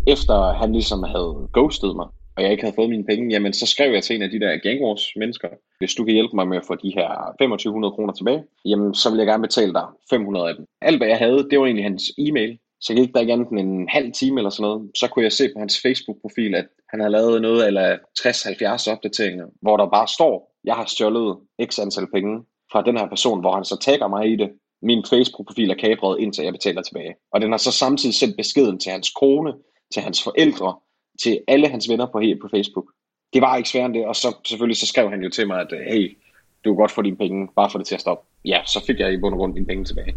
Efter 0.08 0.54
han 0.54 0.74
ligesom 0.74 1.04
havde 1.04 1.32
ghostet 1.54 1.96
mig, 1.96 2.08
og 2.36 2.44
jeg 2.44 2.52
ikke 2.52 2.64
havde 2.64 2.76
fået 2.76 2.90
mine 2.90 3.06
penge, 3.12 3.30
jamen 3.34 3.54
så 3.54 3.66
skrev 3.66 3.94
jeg 3.94 4.04
til 4.04 4.16
en 4.16 4.22
af 4.22 4.30
de 4.30 4.40
der 4.40 4.58
gangwars 4.68 5.04
mennesker, 5.16 5.48
hvis 5.80 5.94
du 5.96 6.02
kan 6.06 6.14
hjælpe 6.14 6.36
mig 6.36 6.48
med 6.48 6.58
at 6.58 6.66
få 6.68 6.76
de 6.76 6.92
her 6.98 7.10
2500 7.40 7.92
kroner 7.96 8.14
tilbage, 8.14 8.44
jamen 8.66 8.94
så 8.94 9.10
vil 9.10 9.18
jeg 9.18 9.28
gerne 9.28 9.48
betale 9.48 9.74
dig 9.74 9.86
500 10.10 10.50
af 10.50 10.56
dem. 10.56 10.66
Alt 10.82 11.00
hvad 11.00 11.08
jeg 11.08 11.18
havde, 11.18 11.48
det 11.50 11.60
var 11.60 11.66
egentlig 11.66 11.86
hans 11.90 12.04
e-mail, 12.26 12.58
så 12.82 12.94
gik 12.94 13.14
der 13.14 13.20
ikke 13.20 13.34
andet 13.34 13.50
end 13.50 13.60
en 13.60 13.90
halv 13.90 14.12
time 14.12 14.40
eller 14.40 14.50
sådan 14.50 14.70
noget, 14.70 14.92
så 14.96 15.08
kunne 15.08 15.24
jeg 15.24 15.32
se 15.32 15.50
på 15.54 15.60
hans 15.60 15.82
Facebook-profil, 15.82 16.56
at 16.56 16.68
han 16.90 17.00
har 17.00 17.10
lavet 17.10 17.42
noget 17.42 17.68
eller 17.68 17.98
60-70 18.20 18.92
opdateringer, 18.92 19.46
hvor 19.62 19.78
der 19.78 19.90
bare 19.90 20.08
står, 20.08 20.56
jeg 20.64 20.76
har 20.76 20.86
stjålet 20.86 21.38
x 21.66 21.80
antal 21.80 22.08
penge 22.14 22.44
fra 22.72 22.82
den 22.82 22.98
her 22.98 23.08
person, 23.10 23.40
hvor 23.40 23.54
han 23.56 23.66
så 23.66 23.78
tagger 23.82 24.08
mig 24.08 24.32
i 24.34 24.36
det. 24.36 24.50
Min 24.82 25.06
Facebook-profil 25.10 25.72
er 25.72 25.76
kapret, 25.76 26.20
indtil 26.20 26.44
jeg 26.44 26.54
betaler 26.54 26.82
tilbage. 26.82 27.16
Og 27.34 27.42
den 27.42 27.52
har 27.52 27.58
så 27.58 27.72
samtidig 27.72 28.16
sendt 28.16 28.38
beskeden 28.38 28.80
til 28.80 28.92
hans 28.92 29.10
kone, 29.10 29.54
til 29.94 30.02
hans 30.02 30.24
forældre, 30.24 30.76
til 31.24 31.42
alle 31.48 31.68
hans 31.68 31.90
venner 31.90 32.06
på, 32.06 32.22
på 32.42 32.48
Facebook. 32.48 32.86
Det 33.34 33.42
var 33.42 33.58
ikke 33.58 33.70
sværere 33.70 33.86
end 33.86 33.94
det, 33.94 34.06
og 34.06 34.16
så 34.16 34.36
selvfølgelig 34.48 34.78
så 34.78 34.88
skrev 34.88 35.10
han 35.10 35.22
jo 35.22 35.30
til 35.30 35.48
mig, 35.48 35.60
at 35.62 35.74
hey, 35.92 36.18
du 36.66 36.74
kan 36.74 36.78
godt 36.78 36.92
få 36.92 37.02
dine 37.02 37.18
penge, 37.18 37.48
bare 37.56 37.70
få 37.70 37.78
det 37.78 37.88
til 37.88 37.96
at 37.96 38.02
stoppe. 38.02 38.28
Ja, 38.46 38.62
så 38.66 38.84
fik 38.88 39.00
jeg 39.00 39.14
i 39.14 39.18
bund 39.18 39.34
og 39.34 39.40
grund 39.40 39.54
mine 39.54 39.66
penge 39.66 39.86
tilbage. 39.86 40.14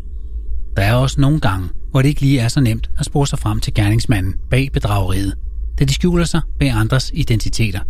Der 0.77 0.83
er 0.83 0.95
også 0.95 1.21
nogle 1.21 1.41
gange, 1.41 1.69
hvor 1.91 2.03
det 2.03 2.09
ikke 2.09 2.21
lige 2.21 2.41
er 2.41 2.49
så 2.49 2.61
nemt 2.61 2.91
at 2.99 3.05
spore 3.05 3.27
sig 3.27 3.39
frem 3.39 3.61
til 3.61 3.75
gerningsmanden 3.75 4.35
bag 4.51 4.73
bedrageriet, 4.73 5.35
da 5.79 5.85
de 5.85 5.95
skjuler 5.95 6.25
sig 6.25 6.41
bag 6.59 6.71
andres 6.71 7.11
identiteter. 7.15 7.81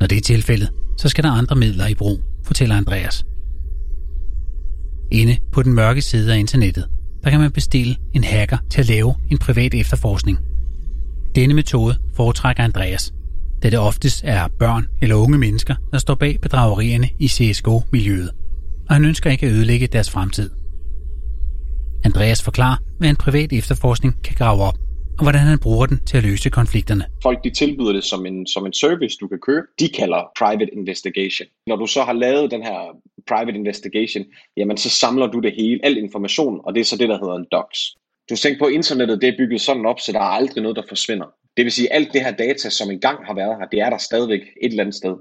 Når 0.00 0.06
det 0.06 0.18
er 0.18 0.22
tilfældet, 0.22 0.70
så 0.96 1.08
skal 1.08 1.24
der 1.24 1.30
andre 1.30 1.56
midler 1.56 1.86
i 1.86 1.94
brug, 1.94 2.20
fortæller 2.44 2.76
Andreas. 2.76 3.26
Inde 5.10 5.36
på 5.52 5.62
den 5.62 5.72
mørke 5.72 6.02
side 6.02 6.34
af 6.34 6.38
internettet, 6.38 6.88
der 7.24 7.30
kan 7.30 7.40
man 7.40 7.50
bestille 7.50 7.96
en 8.14 8.24
hacker 8.24 8.58
til 8.70 8.80
at 8.80 8.88
lave 8.88 9.14
en 9.30 9.38
privat 9.38 9.74
efterforskning. 9.74 10.38
Denne 11.34 11.54
metode 11.54 11.96
foretrækker 12.14 12.64
Andreas, 12.64 13.14
da 13.62 13.70
det 13.70 13.78
oftest 13.78 14.20
er 14.24 14.48
børn 14.58 14.86
eller 15.00 15.16
unge 15.16 15.38
mennesker, 15.38 15.74
der 15.92 15.98
står 15.98 16.14
bag 16.14 16.40
bedragerierne 16.40 17.08
i 17.18 17.28
CSGO-miljøet, 17.28 18.30
og 18.88 18.94
han 18.94 19.04
ønsker 19.04 19.30
ikke 19.30 19.46
at 19.46 19.52
ødelægge 19.52 19.86
deres 19.86 20.10
fremtid. 20.10 20.50
Andreas 22.06 22.42
forklarer, 22.42 22.78
hvad 22.98 23.08
en 23.08 23.16
privat 23.16 23.52
efterforskning 23.52 24.12
kan 24.24 24.34
grave 24.40 24.62
op, 24.68 24.78
og 25.18 25.22
hvordan 25.26 25.40
han 25.40 25.58
bruger 25.58 25.86
den 25.86 25.98
til 26.08 26.16
at 26.16 26.24
løse 26.24 26.50
konflikterne. 26.50 27.04
Folk 27.22 27.38
de 27.44 27.50
tilbyder 27.50 27.92
det 27.92 28.04
som 28.04 28.26
en, 28.26 28.46
som 28.46 28.66
en 28.66 28.72
service, 28.72 29.16
du 29.20 29.28
kan 29.28 29.40
købe. 29.48 29.66
De 29.80 29.88
kalder 29.88 30.20
private 30.38 30.74
investigation. 30.80 31.48
Når 31.66 31.76
du 31.76 31.86
så 31.86 32.02
har 32.08 32.12
lavet 32.12 32.50
den 32.50 32.62
her 32.62 32.78
private 33.28 33.58
investigation, 33.58 34.24
jamen 34.56 34.76
så 34.76 34.90
samler 34.90 35.26
du 35.26 35.38
det 35.40 35.52
hele, 35.60 35.80
al 35.84 35.96
information, 35.96 36.60
og 36.64 36.74
det 36.74 36.80
er 36.80 36.84
så 36.84 36.96
det, 36.96 37.08
der 37.08 37.18
hedder 37.22 37.36
en 37.36 37.46
docs. 37.52 37.80
Du 38.30 38.36
tænker 38.36 38.58
på, 38.58 38.66
at 38.66 38.72
internettet 38.72 39.20
det 39.22 39.28
er 39.28 39.36
bygget 39.38 39.60
sådan 39.60 39.86
op, 39.86 40.00
så 40.00 40.12
der 40.12 40.18
er 40.18 40.32
aldrig 40.40 40.62
noget, 40.62 40.76
der 40.76 40.82
forsvinder. 40.88 41.26
Det 41.56 41.64
vil 41.64 41.72
sige, 41.72 41.92
at 41.92 41.96
alt 41.96 42.12
det 42.12 42.20
her 42.20 42.30
data, 42.30 42.70
som 42.70 42.90
engang 42.90 43.18
har 43.26 43.34
været 43.34 43.56
her, 43.58 43.66
det 43.72 43.80
er 43.80 43.90
der 43.90 43.98
stadigvæk 43.98 44.40
et 44.40 44.70
eller 44.70 44.84
andet 44.84 44.94
sted. 44.94 45.14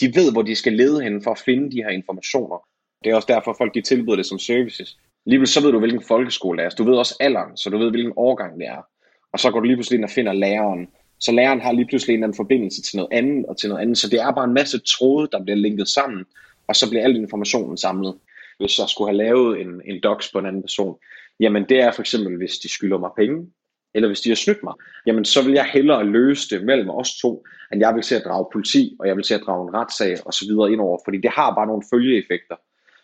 De 0.00 0.06
ved, 0.14 0.32
hvor 0.32 0.42
de 0.42 0.54
skal 0.54 0.72
lede 0.72 1.02
hen 1.02 1.22
for 1.22 1.30
at 1.30 1.42
finde 1.44 1.70
de 1.70 1.82
her 1.84 1.90
informationer. 2.00 2.58
Det 3.04 3.10
er 3.10 3.16
også 3.16 3.32
derfor, 3.34 3.54
folk 3.58 3.74
de 3.74 3.82
tilbyder 3.82 4.16
det 4.16 4.26
som 4.26 4.38
services. 4.38 4.96
Lige 5.26 5.46
så 5.46 5.62
ved 5.62 5.72
du, 5.72 5.78
hvilken 5.78 6.02
folkeskole 6.02 6.58
det 6.58 6.64
er. 6.64 6.70
Du 6.70 6.84
ved 6.84 6.96
også 6.96 7.16
alderen, 7.20 7.56
så 7.56 7.70
du 7.70 7.78
ved, 7.78 7.90
hvilken 7.90 8.12
årgang 8.16 8.60
det 8.60 8.66
er. 8.66 8.86
Og 9.32 9.40
så 9.40 9.50
går 9.50 9.60
du 9.60 9.66
lige 9.66 9.76
pludselig 9.76 9.96
ind 9.96 10.04
og 10.04 10.10
finder 10.10 10.32
læreren. 10.32 10.88
Så 11.20 11.32
læreren 11.32 11.60
har 11.60 11.72
lige 11.72 11.86
pludselig 11.86 12.12
en 12.12 12.18
eller 12.18 12.26
anden 12.26 12.36
forbindelse 12.36 12.82
til 12.82 12.96
noget 12.96 13.12
andet 13.12 13.46
og 13.46 13.56
til 13.58 13.68
noget 13.68 13.82
andet. 13.82 13.98
Så 13.98 14.08
det 14.08 14.20
er 14.20 14.32
bare 14.32 14.44
en 14.44 14.54
masse 14.54 14.78
tråde, 14.78 15.28
der 15.32 15.44
bliver 15.44 15.56
linket 15.56 15.88
sammen, 15.88 16.24
og 16.68 16.76
så 16.76 16.90
bliver 16.90 17.04
al 17.04 17.16
informationen 17.16 17.76
samlet. 17.76 18.14
Hvis 18.58 18.78
jeg 18.78 18.88
skulle 18.88 19.10
have 19.10 19.16
lavet 19.16 19.60
en, 19.60 19.82
en 19.84 20.00
docs 20.02 20.32
på 20.32 20.38
en 20.38 20.46
anden 20.46 20.62
person, 20.62 20.96
jamen 21.40 21.64
det 21.68 21.80
er 21.80 21.92
for 21.92 22.02
eksempel, 22.02 22.36
hvis 22.36 22.58
de 22.58 22.68
skylder 22.68 22.98
mig 22.98 23.10
penge, 23.16 23.46
eller 23.94 24.08
hvis 24.08 24.20
de 24.20 24.28
har 24.28 24.36
snydt 24.36 24.62
mig, 24.62 24.74
jamen 25.06 25.24
så 25.24 25.44
vil 25.44 25.52
jeg 25.52 25.64
hellere 25.72 26.04
løse 26.04 26.50
det 26.50 26.66
mellem 26.66 26.90
os 26.90 27.16
to, 27.22 27.44
end 27.72 27.80
jeg 27.80 27.94
vil 27.94 28.02
se 28.02 28.16
at 28.16 28.24
drage 28.24 28.46
politi, 28.52 28.96
og 29.00 29.08
jeg 29.08 29.16
vil 29.16 29.24
se 29.24 29.34
at 29.34 29.40
drage 29.46 29.68
en 29.68 29.74
retssag 29.74 30.16
og 30.26 30.34
så 30.34 30.46
videre 30.46 30.72
indover, 30.72 30.98
fordi 31.04 31.18
det 31.18 31.30
har 31.30 31.54
bare 31.54 31.66
nogle 31.66 31.82
følgeeffekter. 31.92 32.56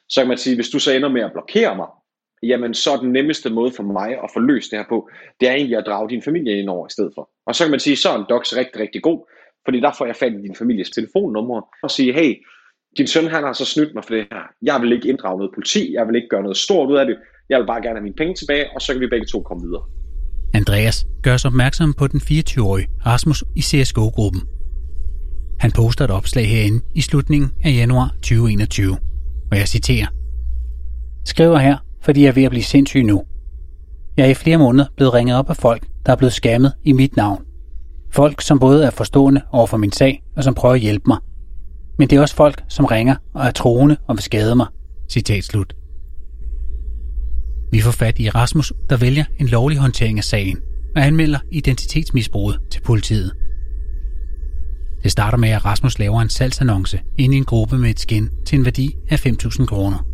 Så 0.09 0.21
kan 0.21 0.29
man 0.29 0.39
sige, 0.39 0.55
hvis 0.55 0.69
du 0.69 0.79
så 0.79 0.93
ender 0.93 1.09
med 1.09 1.23
at 1.23 1.33
blokere 1.33 1.77
mig, 1.77 1.87
jamen 2.43 2.75
så 2.75 2.93
er 2.93 2.97
den 2.97 3.13
nemmeste 3.13 3.51
måde 3.51 3.73
for 3.77 3.83
mig 3.83 4.11
at 4.25 4.31
få 4.35 4.41
løst 4.41 4.71
det 4.71 4.79
her 4.79 4.87
på, 4.89 5.09
det 5.41 5.49
er 5.49 5.53
egentlig 5.53 5.79
at 5.79 5.85
drage 5.87 6.09
din 6.09 6.23
familie 6.23 6.59
ind 6.59 6.69
over 6.69 6.87
i 6.87 6.91
stedet 6.91 7.13
for. 7.15 7.31
Og 7.47 7.55
så 7.55 7.65
kan 7.65 7.71
man 7.71 7.81
sige, 7.81 7.97
så 7.97 8.09
er 8.11 8.19
en 8.19 8.25
docs 8.29 8.57
rigtig, 8.57 8.81
rigtig 8.81 9.03
god, 9.03 9.19
fordi 9.65 9.81
der 9.81 9.93
får 9.99 10.07
jeg 10.07 10.17
fat 10.17 10.33
i 10.33 10.43
din 10.47 10.55
families 10.55 10.91
telefonnummer 10.91 11.61
og 11.83 11.91
sige, 11.91 12.13
hey, 12.13 12.35
din 12.99 13.07
søn 13.07 13.27
han 13.27 13.43
har 13.45 13.53
så 13.53 13.65
snydt 13.65 13.95
mig 13.95 14.05
for 14.05 14.15
det 14.15 14.27
her. 14.33 14.43
Jeg 14.63 14.83
vil 14.83 14.93
ikke 14.93 15.09
inddrage 15.09 15.39
noget 15.39 15.55
politi, 15.55 15.95
jeg 15.95 16.07
vil 16.07 16.17
ikke 16.17 16.29
gøre 16.29 16.43
noget 16.43 16.57
stort 16.57 16.91
ud 16.91 16.97
af 16.97 17.07
det. 17.07 17.17
Jeg 17.49 17.59
vil 17.59 17.67
bare 17.67 17.83
gerne 17.83 17.97
have 17.99 18.03
mine 18.03 18.15
penge 18.15 18.35
tilbage, 18.35 18.65
og 18.75 18.83
så 18.83 18.93
kan 18.93 19.01
vi 19.01 19.07
begge 19.07 19.27
to 19.27 19.43
komme 19.43 19.63
videre. 19.67 19.85
Andreas 20.55 21.07
gør 21.23 21.35
os 21.35 21.45
opmærksom 21.45 21.95
på 21.95 22.07
den 22.07 22.21
24-årige 22.21 22.89
Rasmus 23.07 23.45
i 23.57 23.63
CSGO-gruppen. 23.63 24.43
Han 25.61 25.71
poster 25.71 26.05
et 26.05 26.11
opslag 26.11 26.49
herinde 26.49 26.81
i 26.95 27.01
slutningen 27.01 27.51
af 27.65 27.71
januar 27.71 28.09
2021, 28.23 28.99
og 29.51 29.57
jeg 29.59 29.69
citerer. 29.69 30.07
Skriver 31.25 31.59
her, 31.59 31.77
fordi 32.03 32.23
jeg 32.23 32.29
er 32.29 32.33
ved 32.33 32.43
at 32.43 32.51
blive 32.51 32.63
sindssyg 32.63 33.03
nu. 33.03 33.23
Jeg 34.17 34.27
er 34.27 34.31
i 34.31 34.35
flere 34.35 34.59
måneder 34.59 34.87
blevet 34.97 35.15
ringet 35.15 35.37
op 35.37 35.51
af 35.51 35.57
folk, 35.57 35.87
der 36.07 36.13
er 36.13 36.17
blevet 36.17 36.33
skammet 36.33 36.73
i 36.85 36.93
mit 36.93 37.17
navn. 37.17 37.43
Folk, 38.13 38.41
som 38.41 38.59
både 38.59 38.85
er 38.85 38.91
forstående 38.91 39.41
over 39.53 39.67
for 39.67 39.77
min 39.77 39.93
sag, 39.93 40.23
og 40.37 40.45
som 40.45 40.55
prøver 40.55 40.75
at 40.75 40.81
hjælpe 40.81 41.05
mig. 41.07 41.19
Men 41.99 42.11
det 42.11 42.17
er 42.17 42.21
også 42.21 42.35
folk, 42.35 42.65
som 42.69 42.85
ringer 42.85 43.15
og 43.35 43.47
er 43.47 43.51
troende 43.51 43.97
og 44.07 44.17
vil 44.17 44.23
skade 44.23 44.55
mig. 44.55 44.67
Citat 45.09 45.45
slut. 45.45 45.75
Vi 47.73 47.81
får 47.81 47.91
fat 47.91 48.19
i 48.19 48.31
Rasmus, 48.31 48.73
der 48.91 48.97
vælger 48.97 49.25
en 49.39 49.47
lovlig 49.47 49.79
håndtering 49.79 50.19
af 50.19 50.25
sagen 50.25 50.59
og 50.97 51.07
anmelder 51.07 51.39
identitetsmisbruget 51.51 52.59
til 52.71 52.81
politiet. 52.81 53.33
Det 55.03 55.13
starter 55.13 55.39
med, 55.39 55.49
at 55.49 55.65
Rasmus 55.65 55.99
laver 55.99 56.21
en 56.21 56.29
salgsannonce 56.29 57.01
ind 57.19 57.35
i 57.35 57.37
en 57.37 57.45
gruppe 57.45 57.79
med 57.79 57.91
et 57.91 58.01
skin 58.01 58.31
til 58.47 58.59
en 58.59 58.65
værdi 58.65 58.97
af 59.09 59.27
5.000 59.27 59.67
kroner. 59.67 60.10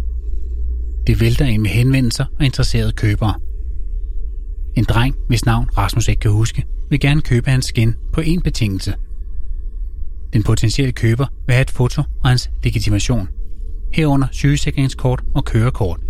Det 1.06 1.20
vælter 1.20 1.44
ind 1.44 1.62
med 1.62 1.70
henvendelser 1.70 2.24
og 2.38 2.44
interesserede 2.44 2.92
købere. 2.92 3.34
En 4.76 4.84
dreng, 4.84 5.16
hvis 5.28 5.46
navn 5.46 5.68
Rasmus 5.78 6.08
ikke 6.08 6.20
kan 6.20 6.30
huske, 6.30 6.64
vil 6.90 7.00
gerne 7.00 7.22
købe 7.22 7.50
hans 7.50 7.66
skin 7.66 7.94
på 8.12 8.20
én 8.20 8.40
betingelse. 8.40 8.94
Den 10.32 10.42
potentielle 10.42 10.92
køber 10.92 11.26
vil 11.46 11.54
have 11.54 11.62
et 11.62 11.70
foto 11.70 12.02
og 12.22 12.28
hans 12.28 12.50
legitimation, 12.62 13.28
herunder 13.92 14.26
sygesikringskort 14.30 15.22
og 15.34 15.44
kørekort. 15.44 16.00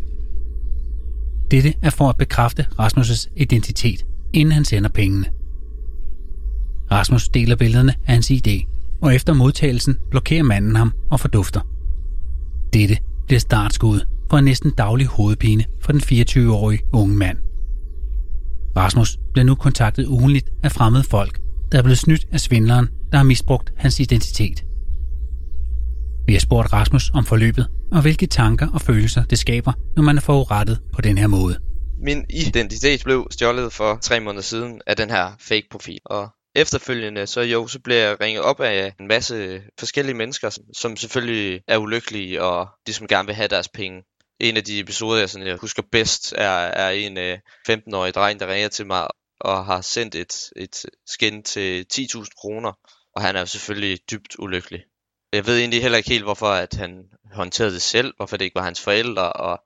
Dette 1.51 1.75
er 1.83 1.91
for 1.91 2.09
at 2.09 2.17
bekræfte 2.17 2.67
Rasmus' 2.81 3.33
identitet, 3.37 4.07
inden 4.33 4.53
han 4.53 4.65
sender 4.65 4.89
pengene. 4.89 5.27
Rasmus 6.91 7.29
deler 7.29 7.57
billederne 7.57 7.95
af 8.07 8.15
hans 8.15 8.31
ID, 8.31 8.63
og 9.01 9.15
efter 9.15 9.33
modtagelsen 9.33 9.97
blokerer 10.11 10.43
manden 10.43 10.77
ham 10.77 10.93
og 11.11 11.21
fordufter. 11.21 11.61
Dette 12.73 12.99
bliver 13.27 13.41
startskuddet 13.41 14.07
for 14.31 14.39
en 14.39 14.45
næsten 14.45 14.71
daglig 14.71 15.07
hovedpine 15.07 15.65
for 15.83 15.93
den 15.93 16.01
24-årige 16.01 16.83
unge 16.93 17.17
mand. 17.17 17.39
Rasmus 18.77 19.19
bliver 19.33 19.45
nu 19.45 19.55
kontaktet 19.55 20.07
ugenligt 20.07 20.51
af 20.63 20.73
fremmede 20.73 21.05
folk, 21.05 21.41
der 21.73 21.79
er 21.79 21.83
blevet 21.83 21.99
snydt 21.99 22.27
af 22.33 22.41
svindleren, 22.41 22.89
der 23.11 23.17
har 23.17 23.25
misbrugt 23.25 23.73
hans 23.77 24.01
identitet. 24.01 24.65
Vi 26.27 26.33
har 26.33 26.41
spurgt 26.41 26.73
Rasmus 26.73 27.11
om 27.15 27.25
forløbet, 27.25 27.67
og 27.93 28.03
hvilke 28.03 28.27
tanker 28.27 28.69
og 28.75 28.81
følelser 28.81 29.25
det 29.25 29.39
skaber, 29.39 29.73
når 29.97 30.03
man 30.03 30.17
er 30.17 30.21
forurettet 30.21 30.81
på 30.93 31.01
den 31.01 31.19
her 31.19 31.27
måde. 31.27 31.59
Min 31.99 32.25
identitet 32.31 33.05
blev 33.05 33.27
stjålet 33.31 33.73
for 33.73 33.99
tre 34.03 34.21
måneder 34.21 34.43
siden 34.43 34.81
af 34.87 34.97
den 34.97 35.11
her 35.11 35.33
fake 35.41 35.67
profil, 35.71 35.99
og 36.05 36.29
efterfølgende 36.55 37.27
så 37.27 37.41
jo, 37.41 37.67
så 37.67 37.79
bliver 37.79 38.01
jeg 38.01 38.21
ringet 38.21 38.43
op 38.43 38.61
af 38.61 38.93
en 39.01 39.09
masse 39.09 39.63
forskellige 39.79 40.17
mennesker, 40.17 40.59
som 40.73 40.97
selvfølgelig 40.97 41.61
er 41.69 41.79
ulykkelige 41.79 42.43
og 42.43 42.69
de 42.87 42.93
som 42.93 43.07
gerne 43.07 43.27
vil 43.27 43.35
have 43.35 43.49
deres 43.49 43.69
penge 43.69 44.03
en 44.41 44.57
af 44.57 44.65
de 44.65 44.81
episoder, 44.81 45.19
jeg, 45.19 45.31
sådan, 45.31 45.47
jeg 45.47 45.57
husker 45.57 45.83
bedst, 45.93 46.33
er, 46.33 46.51
er 46.51 46.91
en 46.91 47.19
øh, 47.19 47.39
15-årig 47.71 48.15
dreng, 48.15 48.41
der 48.41 48.47
ringer 48.47 48.69
til 48.69 48.87
mig 48.87 49.09
og 49.41 49.67
har 49.67 49.81
sendt 49.81 50.15
et, 50.15 50.51
et 50.57 50.85
skin 51.07 51.43
til 51.43 51.87
10.000 51.95 52.27
kroner, 52.41 52.73
og 53.15 53.23
han 53.23 53.37
er 53.37 53.41
jo 53.41 53.47
selvfølgelig 53.47 53.99
dybt 54.11 54.37
ulykkelig. 54.39 54.85
Jeg 55.33 55.47
ved 55.47 55.59
egentlig 55.59 55.83
heller 55.83 55.99
ikke 55.99 56.11
helt, 56.11 56.25
hvorfor 56.25 56.47
at 56.47 56.75
han 56.75 57.05
håndterede 57.33 57.73
det 57.73 57.83
selv, 57.83 58.15
hvorfor 58.17 58.37
det 58.37 58.45
ikke 58.45 58.55
var 58.55 58.65
hans 58.65 58.81
forældre, 58.81 59.33
og 59.33 59.63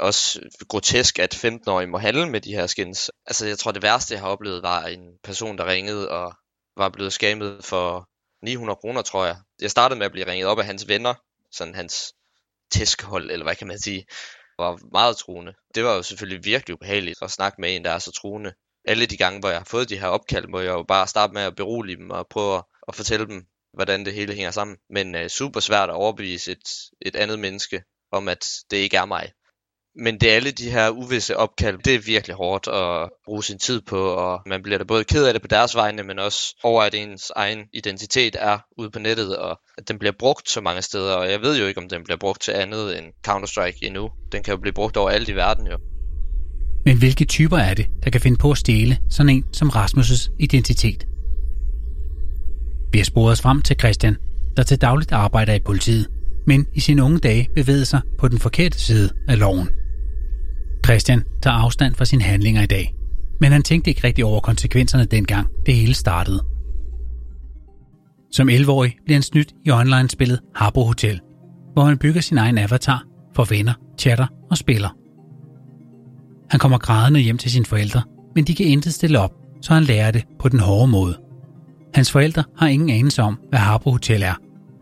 også 0.00 0.40
grotesk, 0.68 1.18
at 1.18 1.34
15-årige 1.34 1.86
må 1.86 1.98
handle 1.98 2.30
med 2.30 2.40
de 2.40 2.54
her 2.54 2.66
skins. 2.66 3.10
Altså, 3.26 3.46
jeg 3.46 3.58
tror, 3.58 3.72
det 3.72 3.82
værste, 3.82 4.14
jeg 4.14 4.20
har 4.20 4.28
oplevet, 4.28 4.62
var 4.62 4.84
en 4.84 5.18
person, 5.24 5.58
der 5.58 5.66
ringede 5.66 6.10
og 6.10 6.34
var 6.76 6.88
blevet 6.88 7.12
skamet 7.12 7.64
for 7.64 8.08
900 8.42 8.76
kroner, 8.76 9.02
tror 9.02 9.24
jeg. 9.24 9.36
Jeg 9.60 9.70
startede 9.70 9.98
med 9.98 10.06
at 10.06 10.12
blive 10.12 10.26
ringet 10.26 10.48
op 10.48 10.58
af 10.58 10.64
hans 10.64 10.88
venner, 10.88 11.14
sådan 11.52 11.74
hans 11.74 12.12
tæskehold, 12.70 13.30
eller 13.30 13.44
hvad 13.44 13.56
kan 13.56 13.66
man 13.66 13.78
sige, 13.78 14.06
var 14.58 14.78
meget 14.92 15.16
truende. 15.16 15.54
Det 15.74 15.84
var 15.84 15.94
jo 15.94 16.02
selvfølgelig 16.02 16.44
virkelig 16.44 16.74
ubehageligt 16.74 17.22
at 17.22 17.30
snakke 17.30 17.60
med 17.60 17.76
en, 17.76 17.84
der 17.84 17.90
er 17.90 17.98
så 17.98 18.12
truende. 18.12 18.52
Alle 18.84 19.06
de 19.06 19.16
gange, 19.16 19.40
hvor 19.40 19.48
jeg 19.48 19.58
har 19.58 19.64
fået 19.64 19.88
de 19.88 19.98
her 19.98 20.08
opkald, 20.08 20.46
må 20.48 20.60
jeg 20.60 20.72
jo 20.72 20.82
bare 20.82 21.06
starte 21.06 21.32
med 21.32 21.42
at 21.42 21.56
berolige 21.56 21.96
dem 21.96 22.10
og 22.10 22.26
prøve 22.30 22.62
at 22.88 22.94
fortælle 22.94 23.26
dem, 23.26 23.46
hvordan 23.72 24.04
det 24.04 24.14
hele 24.14 24.34
hænger 24.34 24.50
sammen. 24.50 24.76
Men 24.90 25.14
uh, 25.14 25.26
super 25.26 25.60
svært 25.60 25.88
at 25.88 25.94
overbevise 25.94 26.52
et, 26.52 26.68
et 27.00 27.16
andet 27.16 27.38
menneske 27.38 27.82
om, 28.12 28.28
at 28.28 28.46
det 28.70 28.76
ikke 28.76 28.96
er 28.96 29.04
mig. 29.04 29.32
Men 29.98 30.18
det 30.20 30.30
er 30.30 30.36
alle 30.36 30.50
de 30.50 30.70
her 30.70 30.90
uvisse 30.90 31.36
opkald, 31.36 31.78
det 31.84 31.94
er 31.94 31.98
virkelig 31.98 32.36
hårdt 32.36 32.68
at 32.68 33.10
bruge 33.24 33.44
sin 33.44 33.58
tid 33.58 33.80
på, 33.80 34.00
og 34.08 34.40
man 34.46 34.62
bliver 34.62 34.78
da 34.78 34.84
både 34.84 35.04
ked 35.04 35.26
af 35.26 35.32
det 35.32 35.42
på 35.42 35.48
deres 35.48 35.74
vegne, 35.74 36.02
men 36.02 36.18
også 36.18 36.56
over, 36.62 36.82
at 36.82 36.94
ens 36.94 37.32
egen 37.36 37.58
identitet 37.74 38.36
er 38.38 38.58
ude 38.78 38.90
på 38.90 38.98
nettet, 38.98 39.36
og 39.36 39.60
at 39.78 39.88
den 39.88 39.98
bliver 39.98 40.12
brugt 40.18 40.50
så 40.50 40.60
mange 40.60 40.82
steder, 40.82 41.14
og 41.14 41.30
jeg 41.30 41.40
ved 41.40 41.58
jo 41.60 41.66
ikke, 41.66 41.80
om 41.80 41.88
den 41.88 42.04
bliver 42.04 42.18
brugt 42.18 42.42
til 42.42 42.52
andet 42.52 42.98
end 42.98 43.06
Counter-Strike 43.28 43.78
endnu. 43.82 44.10
Den 44.32 44.42
kan 44.42 44.52
jo 44.54 44.60
blive 44.60 44.72
brugt 44.72 44.96
over 44.96 45.10
alt 45.10 45.28
i 45.28 45.34
verden 45.34 45.66
jo. 45.66 45.78
Men 46.84 46.98
hvilke 46.98 47.24
typer 47.24 47.58
er 47.58 47.74
det, 47.74 47.86
der 48.04 48.10
kan 48.10 48.20
finde 48.20 48.36
på 48.36 48.50
at 48.50 48.58
stjæle 48.58 48.98
sådan 49.10 49.30
en 49.30 49.44
som 49.52 49.68
Rasmus' 49.68 50.30
identitet? 50.38 51.06
Vi 52.92 52.98
har 52.98 53.04
sporet 53.04 53.32
os 53.32 53.40
frem 53.40 53.62
til 53.62 53.76
Christian, 53.78 54.16
der 54.56 54.62
til 54.62 54.80
dagligt 54.80 55.12
arbejder 55.12 55.54
i 55.54 55.60
politiet, 55.60 56.06
men 56.46 56.66
i 56.74 56.80
sine 56.80 57.02
unge 57.02 57.18
dage 57.18 57.48
bevægede 57.54 57.84
sig 57.84 58.00
på 58.18 58.28
den 58.28 58.38
forkerte 58.38 58.78
side 58.78 59.10
af 59.28 59.38
loven. 59.38 59.68
Christian 60.86 61.22
tager 61.42 61.56
afstand 61.56 61.94
fra 61.94 62.04
sine 62.04 62.22
handlinger 62.22 62.62
i 62.62 62.66
dag, 62.66 62.94
men 63.40 63.52
han 63.52 63.62
tænkte 63.62 63.90
ikke 63.90 64.04
rigtig 64.04 64.24
over 64.24 64.40
konsekvenserne 64.40 65.04
dengang 65.04 65.48
det 65.66 65.74
hele 65.74 65.94
startede. 65.94 66.44
Som 68.32 68.48
11-årig 68.48 68.96
bliver 69.04 69.16
han 69.16 69.22
snydt 69.22 69.52
i 69.64 69.70
online-spillet 69.70 70.40
Harbo 70.54 70.84
Hotel, 70.84 71.20
hvor 71.72 71.84
han 71.84 71.98
bygger 71.98 72.20
sin 72.20 72.38
egen 72.38 72.58
avatar 72.58 73.04
for 73.34 73.44
venner, 73.44 73.72
chatter 73.98 74.26
og 74.50 74.56
spiller. 74.56 74.88
Han 76.50 76.60
kommer 76.60 76.78
grædende 76.78 77.20
hjem 77.20 77.38
til 77.38 77.50
sine 77.50 77.66
forældre, 77.66 78.02
men 78.34 78.44
de 78.44 78.54
kan 78.54 78.66
intet 78.66 78.94
stille 78.94 79.20
op, 79.20 79.32
så 79.62 79.74
han 79.74 79.84
lærer 79.84 80.10
det 80.10 80.24
på 80.38 80.48
den 80.48 80.60
hårde 80.60 80.88
måde. 80.90 81.18
Hans 81.94 82.12
forældre 82.12 82.44
har 82.58 82.66
ingen 82.66 82.90
anelse 82.90 83.22
om, 83.22 83.38
hvad 83.48 83.58
Harbo 83.58 83.90
Hotel 83.90 84.22
er, 84.22 84.34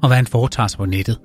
og 0.02 0.08
hvad 0.08 0.16
han 0.16 0.26
foretager 0.26 0.66
sig 0.66 0.78
på 0.78 0.86
nettet. 0.86 1.18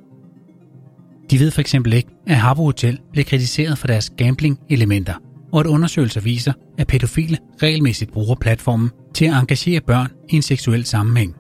De 1.31 1.39
ved 1.39 1.51
for 1.51 1.61
eksempel 1.61 1.93
ikke, 1.93 2.09
at 2.27 2.35
Harbo 2.35 2.63
Hotel 2.63 2.99
blev 3.11 3.25
kritiseret 3.25 3.77
for 3.77 3.87
deres 3.87 4.09
gambling-elementer, 4.17 5.13
og 5.51 5.59
at 5.59 5.65
undersøgelser 5.65 6.21
viser, 6.21 6.53
at 6.77 6.87
pædofile 6.87 7.37
regelmæssigt 7.63 8.11
bruger 8.11 8.35
platformen 8.35 8.89
til 9.13 9.25
at 9.25 9.33
engagere 9.33 9.81
børn 9.81 10.11
i 10.29 10.35
en 10.35 10.41
seksuel 10.41 10.85
sammenhæng. 10.85 11.35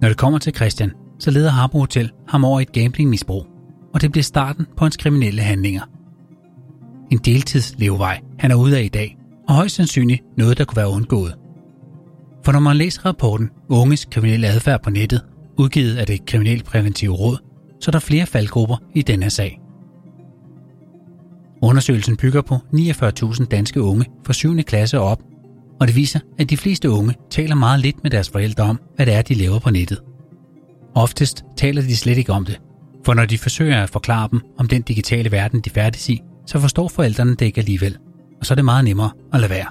Når 0.00 0.08
det 0.08 0.16
kommer 0.16 0.38
til 0.38 0.54
Christian, 0.54 0.92
så 1.18 1.30
leder 1.30 1.50
Harbo 1.50 1.78
Hotel 1.78 2.10
ham 2.28 2.44
over 2.44 2.60
et 2.60 2.72
gamblingmisbrug, 2.72 3.46
og 3.94 4.00
det 4.00 4.12
bliver 4.12 4.22
starten 4.22 4.66
på 4.76 4.84
hans 4.84 4.96
kriminelle 4.96 5.42
handlinger. 5.42 5.82
En 7.10 7.18
deltidslevevej, 7.18 8.20
han 8.38 8.50
er 8.50 8.54
ude 8.54 8.78
af 8.78 8.82
i 8.82 8.88
dag, 8.88 9.16
og 9.48 9.54
højst 9.54 9.74
sandsynligt 9.74 10.22
noget, 10.36 10.58
der 10.58 10.64
kunne 10.64 10.76
være 10.76 10.90
undgået. 10.90 11.34
For 12.44 12.52
når 12.52 12.60
man 12.60 12.76
læser 12.76 13.06
rapporten 13.06 13.50
Unges 13.68 14.04
kriminelle 14.04 14.46
adfærd 14.46 14.82
på 14.82 14.90
nettet, 14.90 15.20
udgivet 15.58 15.96
af 15.96 16.06
det 16.06 16.26
kriminalpræventive 16.26 17.12
råd, 17.12 17.51
så 17.82 17.90
der 17.90 17.98
er 17.98 18.00
flere 18.00 18.26
faldgrupper 18.26 18.76
i 18.94 19.02
denne 19.02 19.30
sag. 19.30 19.60
Undersøgelsen 21.62 22.16
bygger 22.16 22.42
på 22.42 22.54
49.000 22.54 23.44
danske 23.44 23.82
unge 23.82 24.06
fra 24.26 24.32
7. 24.32 24.56
klasse 24.56 25.00
op, 25.00 25.22
og 25.80 25.86
det 25.86 25.96
viser, 25.96 26.20
at 26.38 26.50
de 26.50 26.56
fleste 26.56 26.90
unge 26.90 27.14
taler 27.30 27.54
meget 27.54 27.80
lidt 27.80 28.02
med 28.02 28.10
deres 28.10 28.30
forældre 28.30 28.64
om, 28.64 28.80
hvad 28.96 29.06
det 29.06 29.14
er, 29.14 29.22
de 29.22 29.34
laver 29.34 29.58
på 29.58 29.70
nettet. 29.70 30.00
Oftest 30.94 31.44
taler 31.56 31.82
de 31.82 31.96
slet 31.96 32.18
ikke 32.18 32.32
om 32.32 32.44
det, 32.44 32.60
for 33.04 33.14
når 33.14 33.24
de 33.24 33.38
forsøger 33.38 33.82
at 33.82 33.90
forklare 33.90 34.28
dem 34.30 34.40
om 34.58 34.68
den 34.68 34.82
digitale 34.82 35.32
verden, 35.32 35.60
de 35.60 35.70
færdes 35.70 36.08
i, 36.08 36.20
så 36.46 36.60
forstår 36.60 36.88
forældrene 36.88 37.30
det 37.30 37.46
ikke 37.46 37.58
alligevel, 37.58 37.98
og 38.40 38.46
så 38.46 38.54
er 38.54 38.56
det 38.56 38.64
meget 38.64 38.84
nemmere 38.84 39.10
at 39.32 39.40
lade 39.40 39.50
være. 39.50 39.66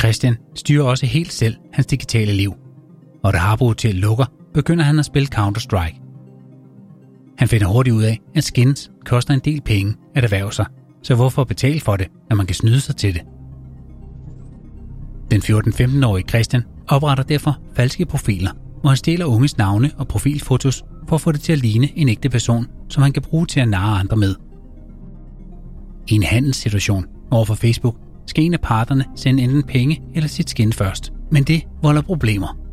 Christian 0.00 0.36
styrer 0.54 0.84
også 0.84 1.06
helt 1.06 1.32
selv 1.32 1.56
hans 1.72 1.86
digitale 1.86 2.32
liv, 2.32 2.54
og 3.24 3.32
da 3.32 3.38
Harbo 3.38 3.72
til 3.72 3.94
lukker, 3.94 4.39
begynder 4.54 4.84
han 4.84 4.98
at 4.98 5.04
spille 5.04 5.28
Counter-Strike. 5.34 6.00
Han 7.38 7.48
finder 7.48 7.66
hurtigt 7.66 7.94
ud 7.94 8.02
af, 8.02 8.20
at 8.34 8.44
skins 8.44 8.90
koster 9.04 9.34
en 9.34 9.40
del 9.40 9.60
penge 9.60 9.96
at 10.14 10.24
erhverve 10.24 10.52
sig, 10.52 10.66
så 11.02 11.14
hvorfor 11.14 11.44
betale 11.44 11.80
for 11.80 11.96
det, 11.96 12.06
når 12.30 12.36
man 12.36 12.46
kan 12.46 12.56
snyde 12.56 12.80
sig 12.80 12.96
til 12.96 13.14
det? 13.14 13.22
Den 15.30 15.40
14-15-årige 15.40 16.28
Christian 16.28 16.62
opretter 16.88 17.24
derfor 17.24 17.58
falske 17.74 18.06
profiler, 18.06 18.50
hvor 18.80 18.88
han 18.88 18.96
stjæler 18.96 19.24
unges 19.24 19.58
navne 19.58 19.90
og 19.96 20.08
profilfotos 20.08 20.84
for 21.08 21.14
at 21.14 21.20
få 21.20 21.32
det 21.32 21.40
til 21.40 21.52
at 21.52 21.58
ligne 21.58 21.98
en 21.98 22.08
ægte 22.08 22.28
person, 22.30 22.66
som 22.88 23.02
han 23.02 23.12
kan 23.12 23.22
bruge 23.22 23.46
til 23.46 23.60
at 23.60 23.68
narre 23.68 23.98
andre 23.98 24.16
med. 24.16 24.34
I 26.08 26.14
en 26.14 26.22
handelssituation 26.22 27.06
overfor 27.30 27.54
Facebook 27.54 27.96
skal 28.26 28.44
en 28.44 28.54
af 28.54 28.60
parterne 28.60 29.04
sende 29.16 29.42
enten 29.42 29.62
penge 29.62 30.02
eller 30.14 30.28
sit 30.28 30.50
skin 30.50 30.72
først, 30.72 31.12
men 31.30 31.44
det 31.44 31.62
volder 31.82 32.02
problemer. 32.02 32.69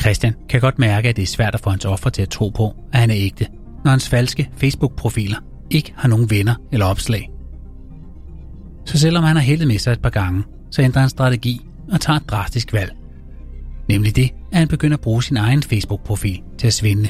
Christian 0.00 0.34
kan 0.48 0.60
godt 0.60 0.78
mærke, 0.78 1.08
at 1.08 1.16
det 1.16 1.22
er 1.22 1.26
svært 1.26 1.54
at 1.54 1.60
få 1.60 1.70
hans 1.70 1.84
offer 1.84 2.10
til 2.10 2.22
at 2.22 2.28
tro 2.28 2.48
på, 2.48 2.74
at 2.92 3.00
han 3.00 3.10
er 3.10 3.16
ægte, 3.18 3.46
når 3.84 3.90
hans 3.90 4.08
falske 4.08 4.50
Facebook-profiler 4.56 5.36
ikke 5.70 5.92
har 5.96 6.08
nogen 6.08 6.30
venner 6.30 6.54
eller 6.72 6.86
opslag. 6.86 7.30
Så 8.84 8.98
selvom 8.98 9.24
han 9.24 9.36
har 9.36 9.42
heldet 9.42 9.68
med 9.68 9.78
sig 9.78 9.92
et 9.92 10.02
par 10.02 10.10
gange, 10.10 10.44
så 10.70 10.82
ændrer 10.82 11.00
han 11.00 11.10
strategi 11.10 11.60
og 11.92 12.00
tager 12.00 12.16
et 12.16 12.30
drastisk 12.30 12.72
valg. 12.72 12.92
Nemlig 13.88 14.16
det, 14.16 14.30
at 14.52 14.58
han 14.58 14.68
begynder 14.68 14.96
at 14.96 15.00
bruge 15.00 15.22
sin 15.22 15.36
egen 15.36 15.62
Facebook-profil 15.62 16.42
til 16.58 16.66
at 16.66 16.72
svinde. 16.72 17.08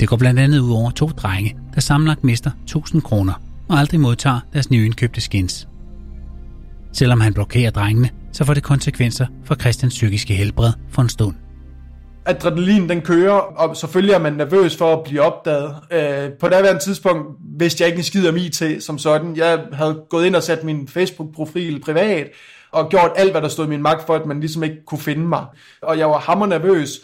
Det 0.00 0.08
går 0.08 0.16
blandt 0.16 0.40
andet 0.40 0.58
ud 0.58 0.72
over 0.72 0.90
to 0.90 1.06
drenge, 1.06 1.56
der 1.74 1.80
sammenlagt 1.80 2.24
mister 2.24 2.50
1000 2.64 3.02
kroner 3.02 3.32
og 3.68 3.78
aldrig 3.78 4.00
modtager 4.00 4.40
deres 4.52 4.70
nyindkøbte 4.70 5.20
skins. 5.20 5.68
Selvom 6.92 7.20
han 7.20 7.34
blokerer 7.34 7.70
drengene, 7.70 8.10
så 8.32 8.44
får 8.44 8.54
det 8.54 8.62
konsekvenser 8.62 9.26
for 9.44 9.54
Christians 9.54 9.94
psykiske 9.94 10.34
helbred 10.34 10.72
for 10.90 11.02
en 11.02 11.08
stund. 11.08 11.34
Adrenalin 12.26 12.88
den 12.88 13.00
kører, 13.00 13.32
og 13.34 13.76
selvfølgelig 13.76 14.14
er 14.14 14.18
man 14.18 14.32
nervøs 14.32 14.76
for 14.76 14.92
at 14.92 15.04
blive 15.04 15.22
opdaget. 15.22 15.76
Øh, 15.92 16.32
på 16.32 16.48
det 16.48 16.80
tidspunkt 16.80 17.28
vidste 17.58 17.82
jeg 17.82 17.88
ikke 17.88 17.98
en 17.98 18.04
skid 18.04 18.28
om 18.28 18.36
IT 18.36 18.62
som 18.80 18.98
sådan. 18.98 19.36
Jeg 19.36 19.60
havde 19.72 20.02
gået 20.10 20.26
ind 20.26 20.36
og 20.36 20.42
sat 20.42 20.64
min 20.64 20.88
Facebook-profil 20.88 21.80
privat, 21.80 22.26
og 22.72 22.88
gjort 22.88 23.10
alt, 23.16 23.30
hvad 23.30 23.42
der 23.42 23.48
stod 23.48 23.66
i 23.66 23.68
min 23.68 23.82
magt 23.82 24.06
for, 24.06 24.14
at 24.14 24.26
man 24.26 24.40
ligesom 24.40 24.62
ikke 24.62 24.84
kunne 24.86 24.98
finde 24.98 25.26
mig. 25.26 25.44
Og 25.82 25.98
jeg 25.98 26.08
var 26.08 26.18
hammer 26.18 26.46
nervøs. 26.46 27.00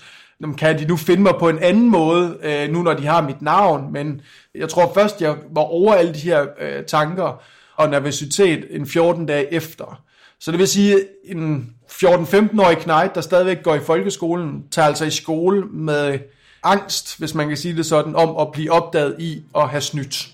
Kan 0.58 0.78
de 0.78 0.84
nu 0.84 0.96
finde 0.96 1.22
mig 1.22 1.32
på 1.38 1.48
en 1.48 1.58
anden 1.58 1.90
måde, 1.90 2.36
øh, 2.42 2.72
nu 2.72 2.82
når 2.82 2.94
de 2.94 3.06
har 3.06 3.22
mit 3.22 3.42
navn? 3.42 3.92
Men 3.92 4.20
jeg 4.54 4.68
tror 4.68 4.92
først, 4.94 5.22
jeg 5.22 5.36
var 5.54 5.62
over 5.62 5.94
alle 5.94 6.14
de 6.14 6.18
her 6.18 6.46
øh, 6.60 6.84
tanker 6.84 7.42
og 7.76 7.90
nervøsitet 7.90 8.66
en 8.70 8.86
14 8.86 9.26
dage 9.26 9.54
efter. 9.54 10.02
Så 10.40 10.50
det 10.50 10.58
vil 10.58 10.68
sige, 10.68 10.96
en 11.24 11.70
14-15-årig 11.90 12.78
knægt, 12.78 13.14
der 13.14 13.20
stadigvæk 13.20 13.62
går 13.62 13.74
i 13.74 13.80
folkeskolen, 13.80 14.62
tager 14.70 14.88
altså 14.88 15.04
i 15.04 15.10
skole 15.10 15.66
med 15.66 16.18
angst, 16.62 17.18
hvis 17.18 17.34
man 17.34 17.48
kan 17.48 17.56
sige 17.56 17.76
det 17.76 17.86
sådan, 17.86 18.16
om 18.16 18.36
at 18.40 18.52
blive 18.52 18.72
opdaget 18.72 19.16
i 19.18 19.42
at 19.56 19.68
have 19.68 19.80
snydt. 19.80 20.28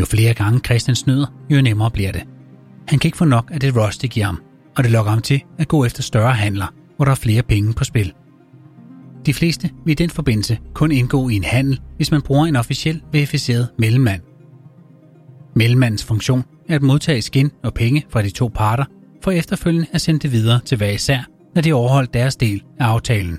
Jo 0.00 0.04
flere 0.04 0.34
gange 0.34 0.60
Christian 0.60 0.94
snyder, 0.94 1.26
jo 1.50 1.62
nemmere 1.62 1.90
bliver 1.90 2.12
det. 2.12 2.22
Han 2.88 2.98
kan 2.98 3.08
ikke 3.08 3.18
få 3.18 3.24
nok 3.24 3.50
af 3.52 3.60
det 3.60 3.76
rush, 3.76 4.00
det 4.00 4.10
giver 4.10 4.26
ham, 4.26 4.42
og 4.76 4.84
det 4.84 4.92
lokker 4.92 5.10
ham 5.10 5.22
til 5.22 5.42
at 5.58 5.68
gå 5.68 5.84
efter 5.84 6.02
større 6.02 6.32
handler, 6.32 6.66
hvor 6.96 7.04
der 7.04 7.12
er 7.12 7.16
flere 7.16 7.42
penge 7.42 7.72
på 7.72 7.84
spil. 7.84 8.12
De 9.26 9.34
fleste 9.34 9.70
vil 9.84 9.92
i 9.92 9.94
den 9.94 10.10
forbindelse 10.10 10.58
kun 10.74 10.92
indgå 10.92 11.28
i 11.28 11.34
en 11.34 11.44
handel, 11.44 11.80
hvis 11.96 12.10
man 12.10 12.22
bruger 12.22 12.46
en 12.46 12.56
officiel 12.56 13.02
verificeret 13.12 13.68
mellemmand. 13.78 14.22
Mellemmandens 15.54 16.04
funktion 16.04 16.44
at 16.68 16.82
modtage 16.82 17.22
skin 17.22 17.50
og 17.64 17.74
penge 17.74 18.04
fra 18.10 18.22
de 18.22 18.30
to 18.30 18.50
parter, 18.54 18.84
for 19.24 19.30
efterfølgende 19.30 19.86
at 19.92 20.00
sende 20.00 20.20
det 20.20 20.32
videre 20.32 20.60
til 20.64 20.76
hver 20.76 20.90
især, 20.90 21.18
når 21.54 21.62
de 21.62 21.72
overholdt 21.72 22.14
deres 22.14 22.36
del 22.36 22.62
af 22.78 22.84
aftalen. 22.86 23.38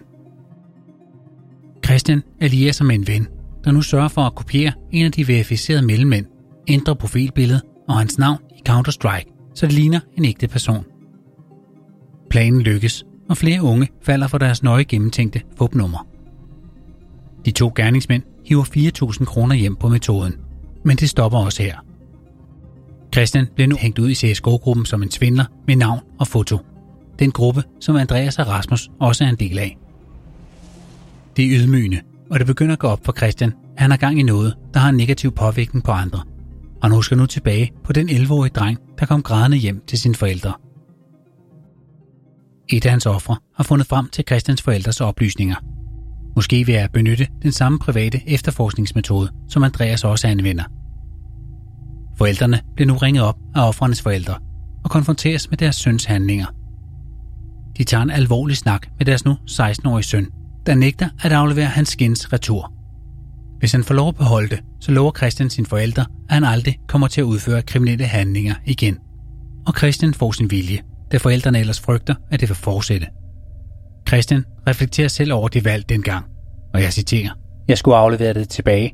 Christian 1.85 2.23
allierer 2.41 2.71
sig 2.71 2.85
med 2.85 2.95
en 2.95 3.07
ven, 3.07 3.27
der 3.63 3.71
nu 3.71 3.81
sørger 3.81 4.07
for 4.07 4.21
at 4.21 4.35
kopiere 4.35 4.71
en 4.91 5.05
af 5.05 5.11
de 5.11 5.27
verificerede 5.27 5.85
mellemmænd, 5.85 6.25
ændre 6.67 6.95
profilbilledet 6.95 7.61
og 7.87 7.97
hans 7.97 8.17
navn 8.17 8.39
i 8.57 8.61
Counter-Strike, 8.69 9.51
så 9.55 9.65
det 9.65 9.73
ligner 9.73 9.99
en 10.17 10.25
ægte 10.25 10.47
person. 10.47 10.85
Planen 12.29 12.61
lykkes, 12.61 13.05
og 13.29 13.37
flere 13.37 13.63
unge 13.63 13.87
falder 14.01 14.27
for 14.27 14.37
deres 14.37 14.63
nøje 14.63 14.83
gennemtænkte 14.83 15.41
fupnummer. 15.57 16.07
De 17.45 17.51
to 17.51 17.71
gerningsmænd 17.75 18.23
hiver 18.45 18.63
4.000 19.19 19.25
kroner 19.25 19.55
hjem 19.55 19.75
på 19.75 19.87
metoden, 19.87 20.35
men 20.85 20.97
det 20.97 21.09
stopper 21.09 21.37
også 21.37 21.63
her. 21.63 21.88
Christian 23.13 23.47
bliver 23.55 23.67
nu 23.67 23.75
hængt 23.79 23.99
ud 23.99 24.09
i 24.09 24.15
CSGO-gruppen 24.15 24.85
som 24.85 25.03
en 25.03 25.11
svindler 25.11 25.45
med 25.67 25.75
navn 25.75 25.99
og 26.19 26.27
foto. 26.27 26.57
Den 27.19 27.31
gruppe, 27.31 27.63
som 27.79 27.95
Andreas 27.95 28.39
og 28.39 28.47
Rasmus 28.47 28.89
også 28.99 29.23
er 29.23 29.29
en 29.29 29.35
del 29.35 29.59
af. 29.59 29.77
Det 31.37 31.45
er 31.45 31.59
ydmygende, 31.59 32.01
og 32.31 32.39
det 32.39 32.47
begynder 32.47 32.73
at 32.73 32.79
gå 32.79 32.87
op 32.87 33.05
for 33.05 33.13
Christian, 33.17 33.53
at 33.75 33.81
han 33.81 33.91
har 33.91 33.97
gang 33.97 34.19
i 34.19 34.23
noget, 34.23 34.55
der 34.73 34.79
har 34.79 34.89
en 34.89 34.97
negativ 34.97 35.31
påvirkning 35.31 35.83
på 35.83 35.91
andre. 35.91 36.19
Og 36.75 36.81
han 36.81 36.91
husker 36.91 37.15
nu 37.15 37.25
tilbage 37.25 37.71
på 37.83 37.93
den 37.93 38.09
11-årige 38.09 38.51
dreng, 38.55 38.77
der 38.99 39.05
kom 39.05 39.23
grædende 39.23 39.57
hjem 39.57 39.83
til 39.87 39.99
sine 39.99 40.15
forældre. 40.15 40.53
Et 42.69 42.85
af 42.85 42.91
hans 42.91 43.05
ofre 43.05 43.37
har 43.55 43.63
fundet 43.63 43.87
frem 43.87 44.09
til 44.09 44.23
Christians 44.27 44.61
forældres 44.61 45.01
oplysninger. 45.01 45.55
Måske 46.35 46.67
ved 46.67 46.73
at 46.73 46.91
benytte 46.91 47.27
den 47.43 47.51
samme 47.51 47.79
private 47.79 48.21
efterforskningsmetode, 48.27 49.29
som 49.49 49.63
Andreas 49.63 50.03
også 50.03 50.27
anvender– 50.27 50.63
Forældrene 52.19 52.61
bliver 52.75 52.87
nu 52.87 52.97
ringet 52.97 53.23
op 53.23 53.35
af 53.55 53.67
offrenes 53.67 54.01
forældre 54.01 54.35
og 54.83 54.89
konfronteres 54.89 55.49
med 55.49 55.57
deres 55.57 55.75
søns 55.75 56.05
handlinger. 56.05 56.45
De 57.77 57.83
tager 57.83 58.03
en 58.03 58.09
alvorlig 58.09 58.57
snak 58.57 58.87
med 58.97 59.05
deres 59.05 59.25
nu 59.25 59.37
16-årige 59.49 60.03
søn, 60.03 60.27
der 60.65 60.75
nægter 60.75 61.09
at 61.23 61.31
aflevere 61.31 61.65
hans 61.65 61.89
skins 61.89 62.33
retur. 62.33 62.73
Hvis 63.59 63.71
han 63.71 63.83
får 63.83 63.95
lov 63.95 64.07
at 64.07 64.15
beholde 64.15 64.49
det, 64.49 64.59
så 64.79 64.91
lover 64.91 65.11
Christian 65.17 65.49
sine 65.49 65.67
forældre, 65.67 66.01
at 66.01 66.33
han 66.33 66.43
aldrig 66.43 66.79
kommer 66.87 67.07
til 67.07 67.21
at 67.21 67.25
udføre 67.25 67.61
kriminelle 67.61 68.05
handlinger 68.05 68.55
igen. 68.65 68.97
Og 69.67 69.73
Christian 69.77 70.13
får 70.13 70.31
sin 70.31 70.51
vilje, 70.51 70.79
da 71.11 71.17
forældrene 71.17 71.59
ellers 71.59 71.79
frygter, 71.79 72.15
at 72.31 72.39
det 72.39 72.49
vil 72.49 72.55
fortsætte. 72.55 73.07
Christian 74.07 74.45
reflekterer 74.67 75.07
selv 75.07 75.33
over 75.33 75.47
det 75.47 75.65
valg 75.65 75.89
dengang, 75.89 76.25
og 76.73 76.81
jeg 76.81 76.93
citerer. 76.93 77.29
Jeg 77.67 77.77
skulle 77.77 77.97
aflevere 77.97 78.33
det 78.33 78.49
tilbage. 78.49 78.93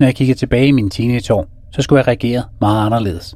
Når 0.00 0.06
jeg 0.06 0.14
kigger 0.14 0.34
tilbage 0.34 0.66
i 0.66 0.72
mine 0.72 0.90
teenageår, 0.90 1.57
så 1.72 1.82
skulle 1.82 1.98
jeg 1.98 2.06
reagere 2.06 2.42
meget 2.60 2.86
anderledes. 2.86 3.34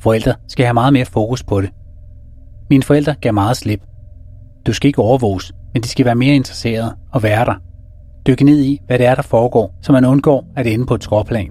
Forældre 0.00 0.34
skal 0.48 0.66
have 0.66 0.74
meget 0.74 0.92
mere 0.92 1.04
fokus 1.04 1.42
på 1.42 1.60
det. 1.60 1.70
Mine 2.70 2.82
forældre 2.82 3.14
gav 3.20 3.34
meget 3.34 3.56
slip. 3.56 3.80
Du 4.66 4.72
skal 4.72 4.88
ikke 4.88 5.02
overvåges, 5.02 5.52
men 5.72 5.82
de 5.82 5.88
skal 5.88 6.04
være 6.04 6.14
mere 6.14 6.34
interesserede 6.34 6.96
og 7.12 7.22
være 7.22 7.44
der. 7.44 7.54
Dykke 8.26 8.44
ned 8.44 8.60
i, 8.60 8.80
hvad 8.86 8.98
det 8.98 9.06
er, 9.06 9.14
der 9.14 9.22
foregår, 9.22 9.78
så 9.82 9.92
man 9.92 10.04
undgår 10.04 10.52
at 10.56 10.66
ende 10.66 10.86
på 10.86 10.94
et 10.94 11.04
skråplan. 11.04 11.50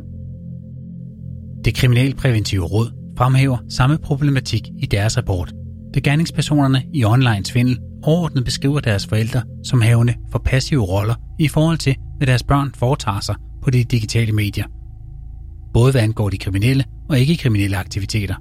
Det 1.66 1.76
kriminalpræventive 1.76 2.66
råd 2.66 2.92
fremhæver 3.18 3.58
samme 3.70 3.98
problematik 3.98 4.70
i 4.80 4.86
deres 4.86 5.18
rapport, 5.18 5.54
da 5.94 6.00
gerningspersonerne 6.00 6.84
i 6.94 7.06
online 7.06 7.46
svindel 7.46 7.80
overordnet 8.04 8.46
beskriver 8.46 8.80
deres 8.80 9.08
forældre 9.08 9.42
som 9.64 9.82
havende 9.82 10.14
for 10.32 10.40
passive 10.40 10.82
roller 10.82 11.16
i 11.40 11.48
forhold 11.48 11.78
til, 11.78 11.96
hvad 12.18 12.28
deres 12.28 12.44
børn 12.44 12.72
foretager 12.76 13.20
sig 13.20 13.36
på 13.64 13.70
de 13.70 13.84
digitale 13.84 14.32
medier. 14.32 14.66
Både 15.74 15.92
hvad 15.92 16.02
angår 16.02 16.30
de 16.30 16.38
kriminelle 16.38 16.84
og 17.10 17.20
ikke-kriminelle 17.20 17.78
aktiviteter. 17.78 18.36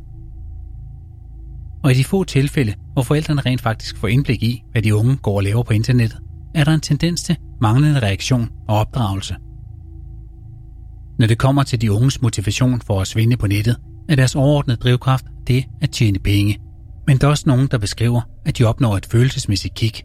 Og 1.85 1.90
i 1.90 1.95
de 1.95 2.05
få 2.05 2.25
tilfælde, 2.25 2.75
hvor 2.93 3.03
forældrene 3.03 3.40
rent 3.40 3.61
faktisk 3.61 3.97
får 3.97 4.09
indblik 4.09 4.43
i, 4.43 4.62
hvad 4.73 4.83
de 4.83 4.95
unge 4.95 5.16
går 5.16 5.37
og 5.37 5.43
laver 5.43 5.62
på 5.62 5.73
internettet, 5.73 6.19
er 6.55 6.64
der 6.64 6.73
en 6.75 6.81
tendens 6.81 7.23
til 7.23 7.37
manglende 7.61 8.01
reaktion 8.01 8.49
og 8.69 8.77
opdragelse. 8.77 9.37
Når 11.19 11.27
det 11.27 11.38
kommer 11.38 11.62
til 11.62 11.81
de 11.81 11.93
unges 11.93 12.23
motivation 12.23 12.81
for 12.81 13.01
at 13.01 13.07
svinde 13.07 13.37
på 13.37 13.47
nettet, 13.47 13.77
er 14.09 14.16
deres 14.16 14.35
overordnede 14.35 14.77
drivkraft 14.77 15.25
det 15.47 15.64
at 15.81 15.90
tjene 15.90 16.19
penge. 16.19 16.59
Men 17.07 17.19
der 17.19 17.27
er 17.27 17.31
også 17.31 17.45
nogen, 17.47 17.69
der 17.71 17.79
beskriver, 17.79 18.21
at 18.47 18.59
de 18.59 18.64
opnår 18.64 18.97
et 18.97 19.07
følelsesmæssigt 19.07 19.75
kick. 19.75 20.03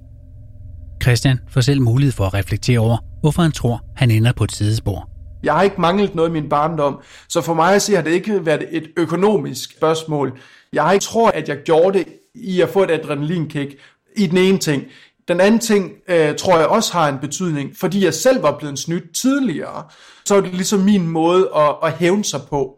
Christian 1.03 1.39
får 1.47 1.61
selv 1.61 1.81
mulighed 1.81 2.11
for 2.11 2.25
at 2.25 2.33
reflektere 2.33 2.79
over, 2.79 2.97
hvorfor 3.21 3.41
han 3.41 3.51
tror, 3.51 3.85
han 3.95 4.11
ender 4.11 4.31
på 4.31 4.43
et 4.43 4.51
sidespor. 4.51 5.14
Jeg 5.45 5.53
har 5.53 5.63
ikke 5.63 5.81
manglet 5.81 6.15
noget 6.15 6.29
i 6.29 6.33
min 6.33 6.49
barndom, 6.49 6.99
så 7.29 7.41
for 7.41 7.53
mig 7.53 7.75
at 7.75 7.81
se 7.81 7.95
har 7.95 8.01
det 8.01 8.11
ikke 8.11 8.45
været 8.45 8.67
et 8.71 8.91
økonomisk 8.97 9.71
spørgsmål. 9.77 10.39
Jeg 10.73 10.83
har 10.83 10.91
ikke 10.91 11.03
tror, 11.03 11.29
at 11.29 11.49
jeg 11.49 11.57
gjorde 11.57 11.99
det 11.99 12.07
i 12.33 12.61
at 12.61 12.69
få 12.69 12.83
et 12.83 12.91
adrenalinkick 12.91 13.75
i 14.15 14.27
den 14.27 14.37
ene 14.37 14.57
ting. 14.57 14.83
Den 15.27 15.41
anden 15.41 15.59
ting 15.59 15.91
øh, 16.07 16.35
tror 16.35 16.57
jeg 16.57 16.67
også 16.67 16.93
har 16.93 17.09
en 17.09 17.17
betydning, 17.17 17.77
fordi 17.77 18.05
jeg 18.05 18.13
selv 18.13 18.43
var 18.43 18.57
blevet 18.57 18.79
snydt 18.79 19.15
tidligere, 19.15 19.83
så 20.25 20.35
er 20.35 20.41
det 20.41 20.53
ligesom 20.53 20.79
min 20.79 21.07
måde 21.07 21.49
at, 21.55 21.75
at 21.83 21.93
hævne 21.93 22.25
sig 22.25 22.39
på. 22.49 22.75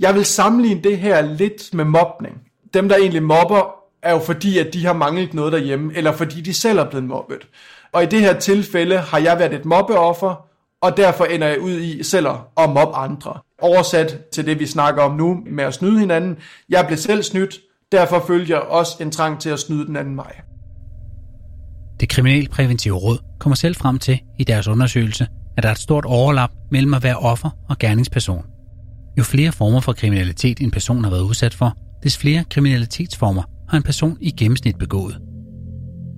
Jeg 0.00 0.14
vil 0.14 0.24
sammenligne 0.24 0.82
det 0.82 0.98
her 0.98 1.20
lidt 1.20 1.74
med 1.74 1.84
mobning. 1.84 2.34
Dem, 2.74 2.88
der 2.88 2.96
egentlig 2.96 3.22
mobber, 3.22 3.74
er 4.02 4.12
jo 4.12 4.18
fordi, 4.18 4.58
at 4.58 4.74
de 4.74 4.86
har 4.86 4.92
manglet 4.92 5.34
noget 5.34 5.52
derhjemme, 5.52 5.92
eller 5.96 6.12
fordi 6.12 6.40
de 6.40 6.54
selv 6.54 6.78
er 6.78 6.90
blevet 6.90 7.06
mobbet. 7.06 7.46
Og 7.92 8.02
i 8.02 8.06
det 8.06 8.20
her 8.20 8.38
tilfælde 8.38 8.98
har 8.98 9.18
jeg 9.18 9.38
været 9.38 9.54
et 9.54 9.64
mobbeoffer, 9.64 10.49
og 10.82 10.96
derfor 10.96 11.24
ender 11.24 11.46
jeg 11.46 11.60
ud 11.60 11.80
i 11.80 12.02
selv 12.02 12.26
at 12.56 12.70
mobbe 12.70 12.94
andre. 12.94 13.38
Oversat 13.62 14.18
til 14.32 14.46
det, 14.46 14.58
vi 14.58 14.66
snakker 14.66 15.02
om 15.02 15.16
nu 15.16 15.38
med 15.46 15.64
at 15.64 15.74
snyde 15.74 16.00
hinanden. 16.00 16.36
Jeg 16.68 16.84
blev 16.86 16.98
selv 16.98 17.22
snydt, 17.22 17.58
derfor 17.92 18.24
følger 18.26 18.56
jeg 18.56 18.66
også 18.68 18.96
en 19.00 19.10
trang 19.10 19.40
til 19.40 19.50
at 19.50 19.58
snyde 19.58 19.86
den 19.86 19.96
anden 19.96 20.16
vej. 20.16 20.40
Det 22.00 22.08
kriminalpræventive 22.08 22.94
råd 22.94 23.18
kommer 23.38 23.56
selv 23.56 23.74
frem 23.74 23.98
til 23.98 24.20
i 24.38 24.44
deres 24.44 24.68
undersøgelse, 24.68 25.26
at 25.56 25.62
der 25.62 25.68
er 25.68 25.72
et 25.72 25.78
stort 25.78 26.04
overlap 26.04 26.50
mellem 26.70 26.94
at 26.94 27.02
være 27.02 27.16
offer 27.16 27.50
og 27.68 27.78
gerningsperson. 27.78 28.44
Jo 29.18 29.22
flere 29.22 29.52
former 29.52 29.80
for 29.80 29.92
kriminalitet 29.92 30.60
en 30.60 30.70
person 30.70 31.04
har 31.04 31.10
været 31.10 31.22
udsat 31.22 31.54
for, 31.54 31.76
des 32.02 32.18
flere 32.18 32.44
kriminalitetsformer 32.50 33.42
har 33.68 33.76
en 33.76 33.82
person 33.82 34.18
i 34.20 34.30
gennemsnit 34.30 34.78
begået. 34.78 35.18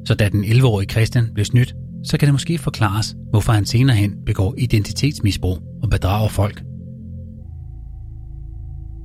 Så 0.07 0.15
da 0.15 0.29
den 0.29 0.45
11-årige 0.45 0.89
Christian 0.89 1.31
blev 1.35 1.45
snydt, 1.45 1.75
så 2.05 2.19
kan 2.19 2.27
det 2.27 2.35
måske 2.35 2.59
forklares, 2.59 3.17
hvorfor 3.31 3.53
han 3.53 3.67
senere 3.67 3.97
hen 3.97 4.15
begår 4.27 4.55
identitetsmisbrug 4.59 5.59
og 5.83 5.91
bedrager 5.91 6.29
folk. 6.29 6.63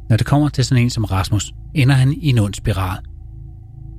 Når 0.09 0.17
det 0.17 0.25
kommer 0.25 0.49
til 0.49 0.65
sådan 0.65 0.83
en 0.83 0.89
som 0.89 1.03
Rasmus, 1.03 1.53
ender 1.75 1.95
han 1.95 2.13
i 2.13 2.29
en 2.29 2.39
ond 2.39 2.53
spiral. 2.53 2.97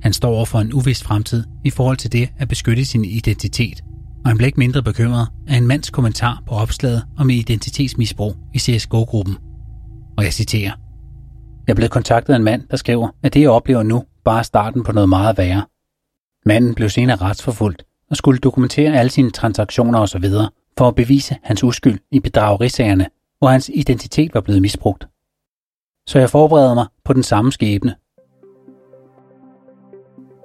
Han 0.01 0.13
står 0.13 0.35
over 0.35 0.45
for 0.45 0.59
en 0.59 0.73
uvis 0.73 1.03
fremtid 1.03 1.43
i 1.65 1.69
forhold 1.69 1.97
til 1.97 2.11
det 2.11 2.29
at 2.37 2.47
beskytte 2.47 2.85
sin 2.85 3.05
identitet, 3.05 3.81
og 4.23 4.29
han 4.29 4.37
bliver 4.37 4.47
ikke 4.47 4.59
mindre 4.59 4.83
bekymret 4.83 5.27
af 5.47 5.57
en 5.57 5.67
mands 5.67 5.89
kommentar 5.89 6.43
på 6.47 6.55
opslaget 6.55 7.03
om 7.17 7.29
identitetsmisbrug 7.29 8.35
i 8.53 8.59
CSGO-gruppen. 8.59 9.37
Og 10.17 10.23
jeg 10.23 10.33
citerer. 10.33 10.71
Jeg 11.67 11.75
blev 11.75 11.89
kontaktet 11.89 12.33
af 12.33 12.37
en 12.37 12.43
mand, 12.43 12.63
der 12.71 12.77
skriver, 12.77 13.09
at 13.23 13.33
det 13.33 13.41
jeg 13.41 13.49
oplever 13.49 13.83
nu 13.83 14.03
bare 14.25 14.39
er 14.39 14.43
starten 14.43 14.83
på 14.83 14.91
noget 14.91 15.09
meget 15.09 15.37
værre. 15.37 15.65
Manden 16.45 16.75
blev 16.75 16.89
senere 16.89 17.17
retsforfulgt 17.17 17.83
og 18.09 18.17
skulle 18.17 18.39
dokumentere 18.39 18.99
alle 18.99 19.09
sine 19.09 19.31
transaktioner 19.31 19.99
osv. 19.99 20.25
for 20.77 20.87
at 20.87 20.95
bevise 20.95 21.35
hans 21.43 21.63
uskyld 21.63 21.99
i 22.11 22.19
bedragerisagerne, 22.19 23.07
hvor 23.39 23.49
hans 23.49 23.71
identitet 23.73 24.33
var 24.33 24.41
blevet 24.41 24.61
misbrugt. 24.61 25.07
Så 26.07 26.19
jeg 26.19 26.29
forbereder 26.29 26.73
mig 26.73 26.85
på 27.05 27.13
den 27.13 27.23
samme 27.23 27.51
skæbne. 27.51 27.95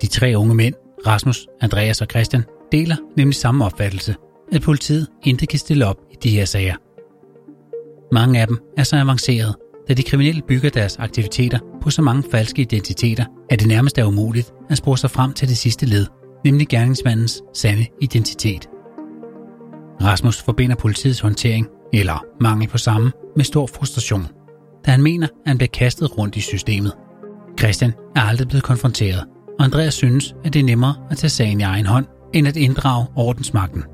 De 0.03 0.07
tre 0.07 0.35
unge 0.37 0.55
mænd, 0.55 0.75
Rasmus, 1.07 1.47
Andreas 1.61 2.01
og 2.01 2.07
Christian, 2.11 2.45
deler 2.73 2.97
nemlig 3.17 3.35
samme 3.35 3.65
opfattelse, 3.65 4.15
at 4.53 4.63
politiet 4.63 5.09
intet 5.23 5.49
kan 5.49 5.59
stille 5.59 5.87
op 5.87 5.97
i 6.13 6.17
de 6.23 6.31
her 6.31 6.45
sager. 6.45 6.77
Mange 8.15 8.41
af 8.41 8.47
dem 8.47 8.59
er 8.77 8.83
så 8.83 8.97
avancerede, 8.97 9.59
da 9.89 9.95
de 9.95 10.03
kriminelle 10.03 10.43
bygger 10.43 10.71
deres 10.71 10.97
aktiviteter 10.97 11.59
på 11.83 11.91
så 11.91 12.03
mange 12.03 12.23
falske 12.31 12.63
identiteter, 12.63 13.25
at 13.51 13.61
det 13.61 13.69
nærmest 13.69 13.99
er 13.99 14.05
umuligt 14.05 14.53
at 14.71 14.77
spore 14.77 14.99
sig 14.99 15.11
frem 15.11 15.33
til 15.33 15.49
det 15.49 15.57
sidste 15.57 15.87
led, 15.87 16.07
nemlig 16.45 16.69
gerningsmandens 16.69 17.43
sande 17.55 17.87
identitet. 18.01 18.69
Rasmus 20.03 20.43
forbinder 20.43 20.77
politiets 20.77 21.21
håndtering, 21.21 21.67
eller 21.93 22.25
mangel 22.41 22.69
på 22.69 22.79
samme, 22.79 23.13
med 23.37 23.45
stor 23.45 23.67
frustration, 23.67 24.27
da 24.87 24.91
han 24.91 25.03
mener, 25.03 25.27
at 25.27 25.33
han 25.47 25.59
bliver 25.59 25.69
kastet 25.69 26.19
rundt 26.19 26.37
i 26.37 26.41
systemet. 26.41 26.93
Christian 27.59 27.93
er 28.17 28.21
aldrig 28.21 28.49
blevet 28.49 28.65
konfronteret, 28.65 29.25
og 29.59 29.65
Andreas 29.65 29.95
synes, 29.95 30.35
at 30.45 30.53
det 30.53 30.61
er 30.61 30.65
nemmere 30.65 30.95
at 31.11 31.17
tage 31.17 31.31
sagen 31.31 31.61
i 31.61 31.63
egen 31.63 31.87
hånd, 31.87 32.07
end 32.33 32.49
at 32.49 32.57
inddrage 32.57 33.07
ordensmagten. 33.17 33.85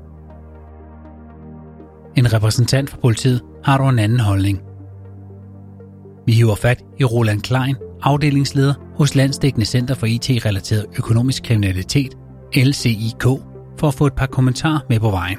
En 2.17 2.33
repræsentant 2.33 2.89
for 2.89 2.97
politiet 2.97 3.41
har 3.63 3.77
dog 3.77 3.89
en 3.89 3.99
anden 3.99 4.19
holdning. 4.19 4.61
Vi 6.25 6.33
hiver 6.33 6.55
fat 6.55 6.83
i 6.99 7.03
Roland 7.03 7.41
Klein, 7.41 7.75
afdelingsleder 8.01 8.73
hos 8.95 9.15
Landsdækkende 9.15 9.65
Center 9.65 9.95
for 9.95 10.05
IT-relateret 10.05 10.85
økonomisk 10.97 11.43
kriminalitet, 11.43 12.17
LCIK, 12.55 13.23
for 13.77 13.87
at 13.87 13.93
få 13.93 14.05
et 14.05 14.13
par 14.13 14.25
kommentarer 14.25 14.79
med 14.89 14.99
på 14.99 15.09
vejen. 15.09 15.37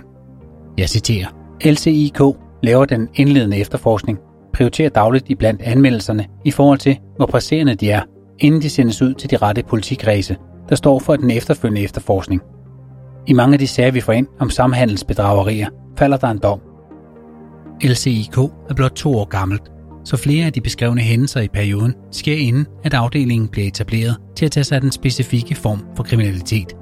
Jeg 0.79 0.89
citerer. 0.89 1.27
LCIK 1.65 2.21
laver 2.63 2.85
den 2.85 3.09
indledende 3.15 3.57
efterforskning, 3.57 4.19
prioriterer 4.55 4.89
dagligt 4.89 5.25
i 5.29 5.35
blandt 5.35 5.63
anmeldelserne 5.63 6.27
i 6.45 6.51
forhold 6.51 6.79
til, 6.79 6.99
hvor 7.17 7.27
presserende 7.27 7.75
de 7.75 7.91
er, 7.91 8.03
inden 8.39 8.63
de 8.63 8.71
sendes 8.71 9.03
ud 9.03 9.15
til 9.15 9.31
de 9.31 9.37
rette 9.37 9.63
politikredse, 9.63 10.37
der 10.69 10.75
står 10.75 10.99
for 10.99 11.17
den 11.17 11.31
efterfølgende 11.31 11.83
efterforskning. 11.83 12.43
I 13.27 13.33
mange 13.33 13.53
af 13.53 13.59
de 13.59 13.67
sager, 13.67 13.91
vi 13.91 14.01
får 14.01 14.13
ind 14.13 14.27
om 14.41 14.51
samhandelsbedragerier, 14.51 15.69
falder 15.99 16.17
der 16.17 16.29
en 16.29 16.39
dom. 16.39 16.61
LCIK 17.83 18.39
er 18.39 18.75
blot 18.77 18.93
to 18.93 19.19
år 19.19 19.25
gammelt, 19.25 19.63
så 20.05 20.17
flere 20.17 20.47
af 20.47 20.53
de 20.53 20.61
beskrevne 20.61 21.01
hændelser 21.01 21.41
i 21.41 21.49
perioden 21.49 21.95
sker 22.11 22.37
inden, 22.37 22.67
at 22.85 22.95
afdelingen 22.95 23.49
bliver 23.49 23.69
etableret 23.69 24.17
til 24.37 24.45
at 24.45 24.53
tage 24.53 24.65
sig 24.65 24.75
af 24.75 24.81
den 24.81 24.93
specifikke 24.93 25.55
form 25.55 25.85
for 25.97 26.03
kriminalitet. 26.03 26.77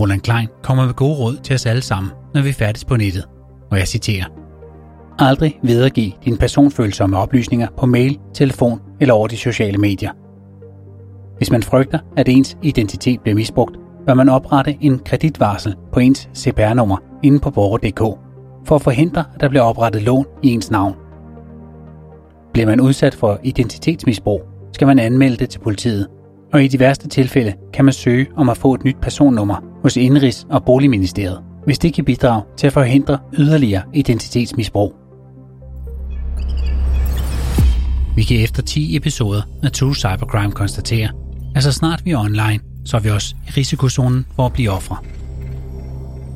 Roland 0.00 0.20
Klein 0.20 0.48
kommer 0.62 0.86
med 0.86 0.94
gode 0.94 1.14
råd 1.14 1.36
til 1.36 1.54
os 1.54 1.66
alle 1.66 1.82
sammen, 1.82 2.12
når 2.34 2.42
vi 2.42 2.52
færdes 2.52 2.84
på 2.84 2.96
nettet, 2.96 3.24
og 3.70 3.78
jeg 3.78 3.88
citerer. 3.88 4.24
Aldrig 5.18 5.58
videregiv 5.62 6.12
dine 6.24 6.36
personfølsomme 6.36 7.18
oplysninger 7.18 7.68
på 7.76 7.86
mail, 7.86 8.18
telefon 8.34 8.80
eller 9.00 9.14
over 9.14 9.28
de 9.28 9.36
sociale 9.36 9.78
medier. 9.78 10.10
Hvis 11.36 11.50
man 11.50 11.62
frygter, 11.62 11.98
at 12.16 12.28
ens 12.28 12.56
identitet 12.62 13.20
bliver 13.20 13.34
misbrugt, 13.34 13.76
bør 14.06 14.14
man 14.14 14.28
oprette 14.28 14.76
en 14.80 14.98
kreditvarsel 14.98 15.74
på 15.92 16.00
ens 16.00 16.28
CPR-nummer 16.34 16.96
inde 17.22 17.38
på 17.38 17.50
borger.dk 17.50 17.98
for 18.64 18.74
at 18.74 18.82
forhindre, 18.82 19.24
at 19.34 19.40
der 19.40 19.48
bliver 19.48 19.62
oprettet 19.62 20.02
lån 20.02 20.26
i 20.42 20.48
ens 20.48 20.70
navn. 20.70 20.94
Bliver 22.52 22.66
man 22.66 22.80
udsat 22.80 23.14
for 23.14 23.40
identitetsmisbrug, 23.42 24.42
skal 24.72 24.86
man 24.86 24.98
anmelde 24.98 25.36
det 25.36 25.50
til 25.50 25.58
politiet, 25.58 26.08
og 26.52 26.64
i 26.64 26.68
de 26.68 26.78
værste 26.78 27.08
tilfælde 27.08 27.54
kan 27.72 27.84
man 27.84 27.94
søge 27.94 28.26
om 28.36 28.48
at 28.48 28.56
få 28.56 28.74
et 28.74 28.84
nyt 28.84 28.96
personnummer 29.02 29.56
hos 29.82 29.96
Indrigs- 29.96 30.46
og 30.50 30.64
Boligministeriet, 30.64 31.42
hvis 31.64 31.78
det 31.78 31.94
kan 31.94 32.04
bidrage 32.04 32.42
til 32.56 32.66
at 32.66 32.72
forhindre 32.72 33.18
yderligere 33.38 33.82
identitetsmisbrug. 33.94 34.94
Vi 38.16 38.22
kan 38.22 38.40
efter 38.40 38.62
10 38.62 38.96
episoder 38.96 39.42
af 39.62 39.72
True 39.72 39.94
Cybercrime 39.94 40.52
konstatere, 40.52 41.08
at 41.54 41.62
så 41.62 41.72
snart 41.72 42.04
vi 42.04 42.10
er 42.10 42.18
online, 42.18 42.60
så 42.84 42.96
er 42.96 43.00
vi 43.00 43.10
også 43.10 43.34
i 43.48 43.50
risikozonen 43.50 44.26
for 44.36 44.46
at 44.46 44.52
blive 44.52 44.70
ofre. 44.70 44.96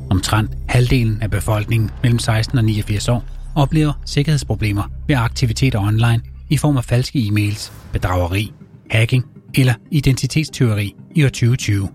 Omtrent 0.09 0.51
halvdelen 0.69 1.21
af 1.21 1.31
befolkningen 1.31 1.91
mellem 2.03 2.19
16 2.19 2.57
og 2.57 2.63
89 2.63 3.09
år 3.09 3.23
oplever 3.55 3.93
sikkerhedsproblemer 4.05 4.83
ved 5.07 5.15
aktiviteter 5.15 5.79
online 5.79 6.21
i 6.49 6.57
form 6.57 6.77
af 6.77 6.83
falske 6.83 7.19
e-mails, 7.19 7.71
bedrageri, 7.93 8.53
hacking 8.91 9.25
eller 9.55 9.73
identitetsteori 9.91 10.95
i 11.15 11.23
år 11.23 11.29
2020. 11.29 11.87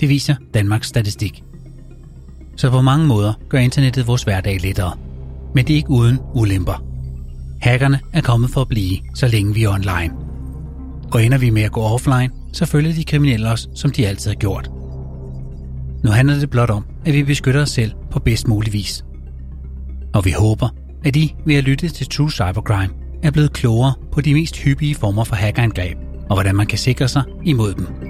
Det 0.00 0.08
viser 0.08 0.34
Danmarks 0.54 0.88
Statistik. 0.88 1.42
Så 2.56 2.70
på 2.70 2.80
mange 2.80 3.06
måder 3.06 3.32
gør 3.48 3.58
internettet 3.58 4.06
vores 4.06 4.22
hverdag 4.22 4.60
lettere. 4.60 4.92
Men 5.54 5.66
det 5.66 5.72
er 5.72 5.76
ikke 5.76 5.90
uden 5.90 6.18
ulemper. 6.34 6.84
Hackerne 7.60 8.00
er 8.12 8.20
kommet 8.20 8.50
for 8.50 8.60
at 8.60 8.68
blive, 8.68 8.98
så 9.14 9.28
længe 9.28 9.54
vi 9.54 9.64
er 9.64 9.68
online. 9.68 10.14
Og 11.12 11.24
ender 11.24 11.38
vi 11.38 11.50
med 11.50 11.62
at 11.62 11.72
gå 11.72 11.80
offline, 11.80 12.30
så 12.52 12.66
følger 12.66 12.92
de 12.92 13.04
kriminelle 13.04 13.50
os, 13.50 13.68
som 13.74 13.90
de 13.90 14.06
altid 14.06 14.30
har 14.30 14.36
gjort. 14.36 14.70
Nu 16.04 16.10
handler 16.10 16.38
det 16.38 16.50
blot 16.50 16.70
om, 16.70 16.84
at 17.06 17.14
vi 17.14 17.22
beskytter 17.22 17.62
os 17.62 17.70
selv 17.70 17.92
på 18.10 18.18
bedst 18.18 18.48
mulig 18.48 18.72
vis. 18.72 19.04
Og 20.14 20.24
vi 20.24 20.30
håber, 20.30 20.68
at 21.04 21.16
I 21.16 21.34
ved 21.46 21.54
at 21.54 21.64
lytte 21.64 21.88
til 21.88 22.06
True 22.06 22.30
Cybercrime 22.30 22.94
er 23.22 23.30
blevet 23.30 23.52
klogere 23.52 23.94
på 24.12 24.20
de 24.20 24.34
mest 24.34 24.56
hyppige 24.56 24.94
former 24.94 25.24
for 25.24 25.36
hackerangreb, 25.36 25.98
og 26.28 26.36
hvordan 26.36 26.56
man 26.56 26.66
kan 26.66 26.78
sikre 26.78 27.08
sig 27.08 27.22
imod 27.44 27.74
dem. 27.74 28.07